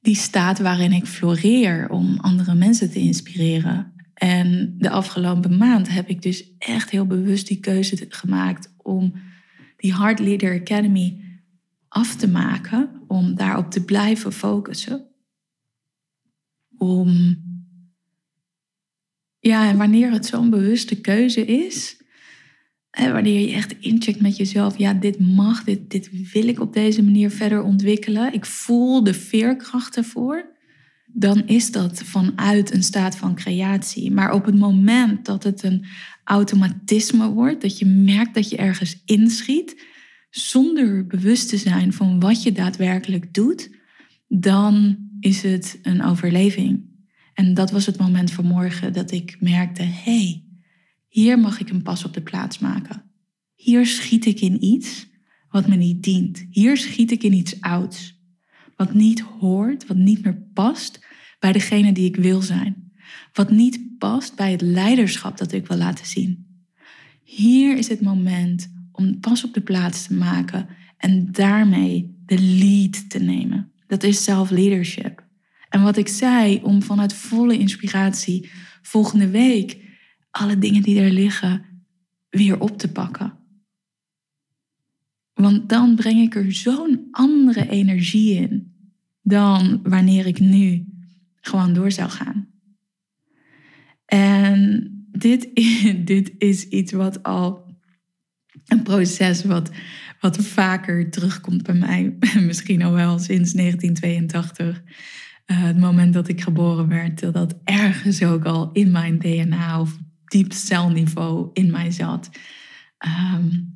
die 0.00 0.16
staat 0.16 0.58
waarin 0.58 0.92
ik 0.92 1.06
floreer 1.06 1.90
om 1.90 2.18
andere 2.20 2.54
mensen 2.54 2.90
te 2.90 2.98
inspireren? 2.98 3.92
En 4.14 4.74
de 4.78 4.90
afgelopen 4.90 5.56
maand 5.56 5.88
heb 5.88 6.08
ik 6.08 6.22
dus 6.22 6.56
echt 6.58 6.90
heel 6.90 7.06
bewust 7.06 7.46
die 7.46 7.60
keuze 7.60 8.06
gemaakt 8.08 8.74
om 8.82 9.14
die 9.76 9.96
Heart 9.96 10.18
Leader 10.18 10.60
Academy 10.60 11.22
af 11.88 12.16
te 12.16 12.28
maken, 12.28 12.90
om 13.06 13.34
daarop 13.34 13.70
te 13.70 13.84
blijven 13.84 14.32
focussen. 14.32 15.06
Om 16.76 17.36
ja, 19.46 19.68
en 19.68 19.76
wanneer 19.76 20.10
het 20.10 20.26
zo'n 20.26 20.50
bewuste 20.50 21.00
keuze 21.00 21.44
is, 21.44 21.96
wanneer 22.90 23.48
je 23.48 23.54
echt 23.54 23.74
incheckt 23.80 24.20
met 24.20 24.36
jezelf, 24.36 24.78
ja, 24.78 24.94
dit 24.94 25.18
mag, 25.20 25.64
dit, 25.64 25.90
dit 25.90 26.32
wil 26.32 26.48
ik 26.48 26.60
op 26.60 26.72
deze 26.72 27.02
manier 27.02 27.30
verder 27.30 27.62
ontwikkelen. 27.62 28.32
Ik 28.32 28.46
voel 28.46 29.04
de 29.04 29.14
veerkracht 29.14 29.96
ervoor. 29.96 30.52
dan 31.16 31.46
is 31.46 31.72
dat 31.72 32.02
vanuit 32.02 32.74
een 32.74 32.82
staat 32.82 33.16
van 33.16 33.34
creatie. 33.34 34.10
Maar 34.10 34.32
op 34.32 34.44
het 34.44 34.58
moment 34.58 35.24
dat 35.24 35.44
het 35.44 35.62
een 35.62 35.84
automatisme 36.24 37.28
wordt, 37.28 37.62
dat 37.62 37.78
je 37.78 37.86
merkt 37.86 38.34
dat 38.34 38.48
je 38.48 38.56
ergens 38.56 39.02
inschiet, 39.04 39.82
zonder 40.30 41.06
bewust 41.06 41.48
te 41.48 41.56
zijn 41.56 41.92
van 41.92 42.20
wat 42.20 42.42
je 42.42 42.52
daadwerkelijk 42.52 43.34
doet, 43.34 43.70
dan 44.28 44.96
is 45.20 45.42
het 45.42 45.78
een 45.82 46.02
overleving. 46.02 46.93
En 47.34 47.54
dat 47.54 47.70
was 47.70 47.86
het 47.86 47.98
moment 47.98 48.30
vanmorgen 48.30 48.92
dat 48.92 49.10
ik 49.10 49.36
merkte: 49.40 49.82
hé, 49.82 49.88
hey, 50.02 50.44
hier 51.08 51.38
mag 51.38 51.60
ik 51.60 51.70
een 51.70 51.82
pas 51.82 52.04
op 52.04 52.12
de 52.12 52.22
plaats 52.22 52.58
maken. 52.58 53.02
Hier 53.54 53.86
schiet 53.86 54.26
ik 54.26 54.40
in 54.40 54.64
iets 54.64 55.06
wat 55.48 55.68
me 55.68 55.76
niet 55.76 56.02
dient. 56.02 56.46
Hier 56.50 56.76
schiet 56.76 57.10
ik 57.10 57.22
in 57.22 57.32
iets 57.32 57.60
ouds. 57.60 58.22
Wat 58.76 58.94
niet 58.94 59.20
hoort, 59.20 59.86
wat 59.86 59.96
niet 59.96 60.24
meer 60.24 60.46
past 60.54 61.06
bij 61.38 61.52
degene 61.52 61.92
die 61.92 62.04
ik 62.04 62.16
wil 62.16 62.42
zijn. 62.42 62.92
Wat 63.32 63.50
niet 63.50 63.98
past 63.98 64.36
bij 64.36 64.50
het 64.50 64.60
leiderschap 64.60 65.38
dat 65.38 65.52
ik 65.52 65.66
wil 65.66 65.76
laten 65.76 66.06
zien. 66.06 66.46
Hier 67.22 67.76
is 67.76 67.88
het 67.88 68.00
moment 68.00 68.72
om 68.92 69.20
pas 69.20 69.44
op 69.44 69.54
de 69.54 69.60
plaats 69.60 70.06
te 70.06 70.14
maken 70.14 70.68
en 70.96 71.32
daarmee 71.32 72.14
de 72.26 72.40
lead 72.40 73.10
te 73.10 73.18
nemen. 73.18 73.72
Dat 73.86 74.02
is 74.02 74.22
self-leadership. 74.22 75.23
En 75.74 75.82
wat 75.82 75.96
ik 75.96 76.08
zei, 76.08 76.60
om 76.62 76.82
vanuit 76.82 77.14
volle 77.14 77.58
inspiratie 77.58 78.50
volgende 78.82 79.28
week 79.28 79.78
alle 80.30 80.58
dingen 80.58 80.82
die 80.82 81.00
er 81.00 81.10
liggen 81.10 81.64
weer 82.30 82.60
op 82.60 82.78
te 82.78 82.92
pakken. 82.92 83.38
Want 85.32 85.68
dan 85.68 85.94
breng 85.94 86.20
ik 86.20 86.34
er 86.34 86.52
zo'n 86.52 87.08
andere 87.10 87.68
energie 87.68 88.34
in 88.34 88.74
dan 89.22 89.80
wanneer 89.82 90.26
ik 90.26 90.38
nu 90.38 90.86
gewoon 91.40 91.72
door 91.72 91.92
zou 91.92 92.10
gaan. 92.10 92.48
En 94.04 94.90
dit, 95.12 95.50
dit 96.12 96.32
is 96.38 96.68
iets 96.68 96.92
wat 96.92 97.22
al 97.22 97.78
een 98.66 98.82
proces 98.82 99.44
wat, 99.44 99.70
wat 100.20 100.36
vaker 100.36 101.10
terugkomt 101.10 101.62
bij 101.62 101.74
mij, 101.74 102.16
misschien 102.46 102.82
al 102.82 102.92
wel 102.92 103.18
sinds 103.18 103.52
1982. 103.52 104.82
Uh, 105.46 105.62
het 105.62 105.78
moment 105.78 106.12
dat 106.12 106.28
ik 106.28 106.40
geboren 106.40 106.88
werd, 106.88 107.20
dat 107.20 107.34
dat 107.34 107.60
ergens 107.64 108.22
ook 108.22 108.44
al 108.44 108.72
in 108.72 108.90
mijn 108.90 109.18
DNA 109.18 109.80
of 109.80 109.98
diep 110.24 110.52
celniveau 110.52 111.50
in 111.52 111.70
mij 111.70 111.90
zat. 111.90 112.30
Um, 113.34 113.74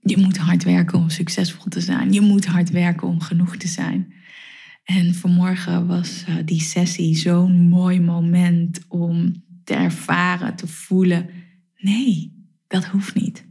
je 0.00 0.16
moet 0.18 0.36
hard 0.36 0.64
werken 0.64 0.98
om 0.98 1.10
succesvol 1.10 1.64
te 1.68 1.80
zijn. 1.80 2.12
Je 2.12 2.20
moet 2.20 2.46
hard 2.46 2.70
werken 2.70 3.08
om 3.08 3.20
genoeg 3.20 3.56
te 3.56 3.68
zijn. 3.68 4.12
En 4.84 5.14
vanmorgen 5.14 5.86
was 5.86 6.24
uh, 6.28 6.34
die 6.44 6.60
sessie 6.60 7.16
zo'n 7.16 7.68
mooi 7.68 8.00
moment 8.00 8.84
om 8.88 9.44
te 9.64 9.74
ervaren, 9.74 10.56
te 10.56 10.66
voelen. 10.66 11.28
Nee, 11.76 12.34
dat 12.66 12.84
hoeft 12.84 13.14
niet. 13.14 13.46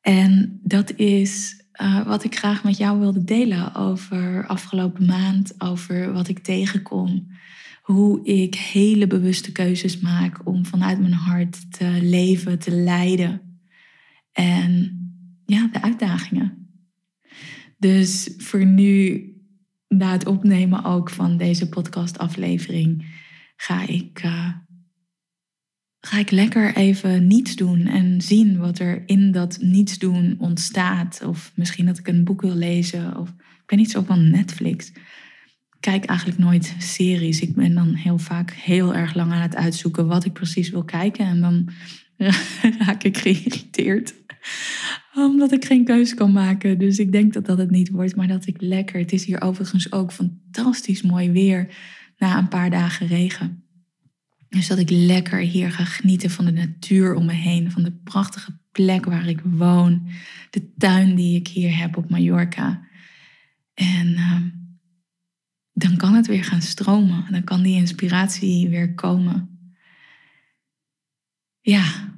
En 0.00 0.60
dat 0.62 0.96
is 0.96 1.65
uh, 1.80 2.06
wat 2.06 2.24
ik 2.24 2.38
graag 2.38 2.64
met 2.64 2.76
jou 2.76 2.98
wilde 2.98 3.24
delen 3.24 3.74
over 3.74 4.46
afgelopen 4.46 5.06
maand, 5.06 5.60
over 5.60 6.12
wat 6.12 6.28
ik 6.28 6.38
tegenkom. 6.38 7.26
Hoe 7.82 8.24
ik 8.24 8.54
hele 8.54 9.06
bewuste 9.06 9.52
keuzes 9.52 10.00
maak 10.00 10.46
om 10.46 10.66
vanuit 10.66 11.00
mijn 11.00 11.12
hart 11.12 11.72
te 11.72 11.98
leven, 12.02 12.58
te 12.58 12.70
leiden. 12.70 13.40
En 14.32 15.00
ja, 15.46 15.68
de 15.72 15.82
uitdagingen. 15.82 16.68
Dus 17.78 18.34
voor 18.38 18.66
nu, 18.66 19.24
na 19.88 20.12
het 20.12 20.26
opnemen 20.26 20.84
ook 20.84 21.10
van 21.10 21.36
deze 21.36 21.68
podcastaflevering, 21.68 23.06
ga 23.56 23.86
ik, 23.86 24.22
uh, 24.24 24.48
ga 26.06 26.18
ik 26.18 26.30
lekker 26.30 26.76
even 26.76 27.26
niets 27.26 27.56
doen 27.56 27.86
en 27.86 28.20
zien 28.20 28.58
wat 28.58 28.78
er 28.78 29.02
in 29.06 29.32
dat 29.32 29.58
niets 29.60 29.98
doen 29.98 30.36
ontstaat. 30.38 31.22
Of 31.26 31.52
misschien 31.54 31.86
dat 31.86 31.98
ik 31.98 32.08
een 32.08 32.24
boek 32.24 32.40
wil 32.40 32.54
lezen. 32.54 33.16
Of 33.16 33.28
ik 33.28 33.62
ben 33.66 33.78
niet 33.78 33.90
zo 33.90 34.02
van 34.02 34.30
Netflix. 34.30 34.88
Ik 34.88 35.76
kijk 35.80 36.04
eigenlijk 36.04 36.38
nooit 36.38 36.74
series. 36.78 37.40
Ik 37.40 37.54
ben 37.54 37.74
dan 37.74 37.94
heel 37.94 38.18
vaak 38.18 38.50
heel 38.50 38.94
erg 38.94 39.14
lang 39.14 39.32
aan 39.32 39.40
het 39.40 39.56
uitzoeken 39.56 40.06
wat 40.06 40.24
ik 40.24 40.32
precies 40.32 40.70
wil 40.70 40.84
kijken. 40.84 41.26
En 41.26 41.40
dan 41.40 41.68
raak 42.86 43.02
ik 43.02 43.16
geïrriteerd 43.16 44.14
omdat 45.14 45.52
ik 45.52 45.64
geen 45.64 45.84
keus 45.84 46.14
kan 46.14 46.32
maken. 46.32 46.78
Dus 46.78 46.98
ik 46.98 47.12
denk 47.12 47.32
dat 47.32 47.46
dat 47.46 47.58
het 47.58 47.70
niet 47.70 47.90
wordt, 47.90 48.16
maar 48.16 48.28
dat 48.28 48.46
ik 48.46 48.56
lekker. 48.60 49.00
Het 49.00 49.12
is 49.12 49.24
hier 49.24 49.42
overigens 49.42 49.92
ook 49.92 50.12
fantastisch 50.12 51.02
mooi 51.02 51.30
weer 51.30 51.74
na 52.18 52.38
een 52.38 52.48
paar 52.48 52.70
dagen 52.70 53.06
regen. 53.06 53.65
Dus 54.56 54.66
dat 54.66 54.78
ik 54.78 54.90
lekker 54.90 55.38
hier 55.38 55.72
ga 55.72 55.84
genieten 55.84 56.30
van 56.30 56.44
de 56.44 56.50
natuur 56.50 57.14
om 57.14 57.24
me 57.24 57.32
heen, 57.32 57.70
van 57.70 57.82
de 57.82 57.92
prachtige 57.92 58.58
plek 58.72 59.04
waar 59.04 59.28
ik 59.28 59.40
woon, 59.40 60.08
de 60.50 60.72
tuin 60.78 61.14
die 61.14 61.36
ik 61.36 61.48
hier 61.48 61.78
heb 61.78 61.96
op 61.96 62.10
Mallorca. 62.10 62.88
En 63.74 64.06
uh, 64.06 64.42
dan 65.72 65.96
kan 65.96 66.14
het 66.14 66.26
weer 66.26 66.44
gaan 66.44 66.62
stromen, 66.62 67.24
dan 67.30 67.44
kan 67.44 67.62
die 67.62 67.76
inspiratie 67.76 68.68
weer 68.68 68.94
komen. 68.94 69.58
Ja, 71.60 72.14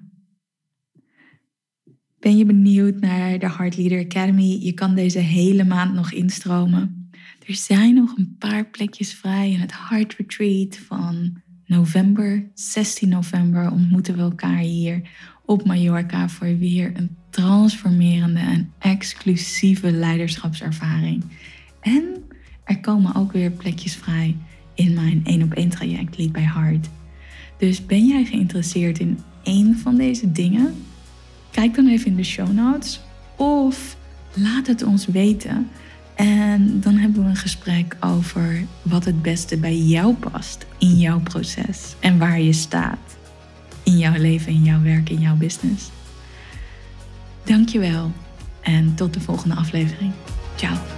ben 2.19 2.37
je 2.37 2.45
benieuwd 2.45 3.01
naar 3.01 3.39
de 3.39 3.51
Heart 3.51 3.77
Leader 3.77 4.05
Academy? 4.05 4.59
Je 4.61 4.73
kan 4.73 4.95
deze 4.95 5.19
hele 5.19 5.65
maand 5.65 5.95
nog 5.95 6.13
instromen. 6.13 7.11
Er 7.47 7.55
zijn 7.55 7.95
nog 7.95 8.17
een 8.17 8.37
paar 8.39 8.67
plekjes 8.71 9.15
vrij 9.15 9.51
in 9.51 9.61
het 9.61 9.89
Heart 9.89 10.15
Retreat 10.15 10.77
van 10.77 11.43
november. 11.69 12.45
16 12.55 13.09
november 13.09 13.71
ontmoeten 13.71 14.17
we 14.17 14.21
elkaar 14.21 14.59
hier 14.59 15.03
op 15.45 15.65
Mallorca 15.65 16.29
voor 16.29 16.59
weer 16.59 16.93
een 16.95 17.17
transformerende 17.31 18.41
en 18.41 18.73
exclusieve 18.79 19.91
leiderschapservaring. 19.91 21.25
En 21.81 22.05
er 22.65 22.81
komen 22.81 23.15
ook 23.15 23.33
weer 23.33 23.51
plekjes 23.51 23.97
vrij 23.97 24.37
in 24.75 24.95
mijn 24.95 25.21
1 25.25 25.43
op 25.43 25.53
1 25.53 25.69
traject 25.69 26.19
Lead 26.19 26.33
by 26.33 26.41
Heart. 26.41 26.89
Dus 27.59 27.87
ben 27.87 28.07
jij 28.07 28.25
geïnteresseerd 28.25 28.99
in 28.99 29.19
één 29.43 29.79
van 29.79 29.97
deze 29.97 30.33
dingen? 30.33 30.75
Kijk 31.51 31.75
dan 31.75 31.89
even 31.89 32.07
in 32.07 32.17
de 32.17 32.23
show 32.23 32.53
notes 32.53 33.01
of 33.37 33.97
laat 34.35 34.67
het 34.67 34.83
ons 34.83 35.07
weten. 35.07 35.69
En 36.19 36.81
dan 36.81 36.97
hebben 36.97 37.23
we 37.23 37.29
een 37.29 37.37
gesprek 37.37 37.97
over 38.01 38.65
wat 38.83 39.05
het 39.05 39.23
beste 39.23 39.57
bij 39.57 39.77
jou 39.77 40.15
past 40.15 40.67
in 40.79 40.99
jouw 40.99 41.21
proces 41.21 41.95
en 42.01 42.19
waar 42.19 42.41
je 42.41 42.53
staat 42.53 43.17
in 43.83 43.99
jouw 43.99 44.17
leven, 44.17 44.53
in 44.53 44.63
jouw 44.63 44.83
werk, 44.83 45.11
in 45.11 45.21
jouw 45.21 45.37
business. 45.37 45.91
Dankjewel 47.45 48.13
en 48.61 48.95
tot 48.95 49.15
de 49.15 49.21
volgende 49.21 49.55
aflevering. 49.55 50.13
Ciao. 50.57 50.98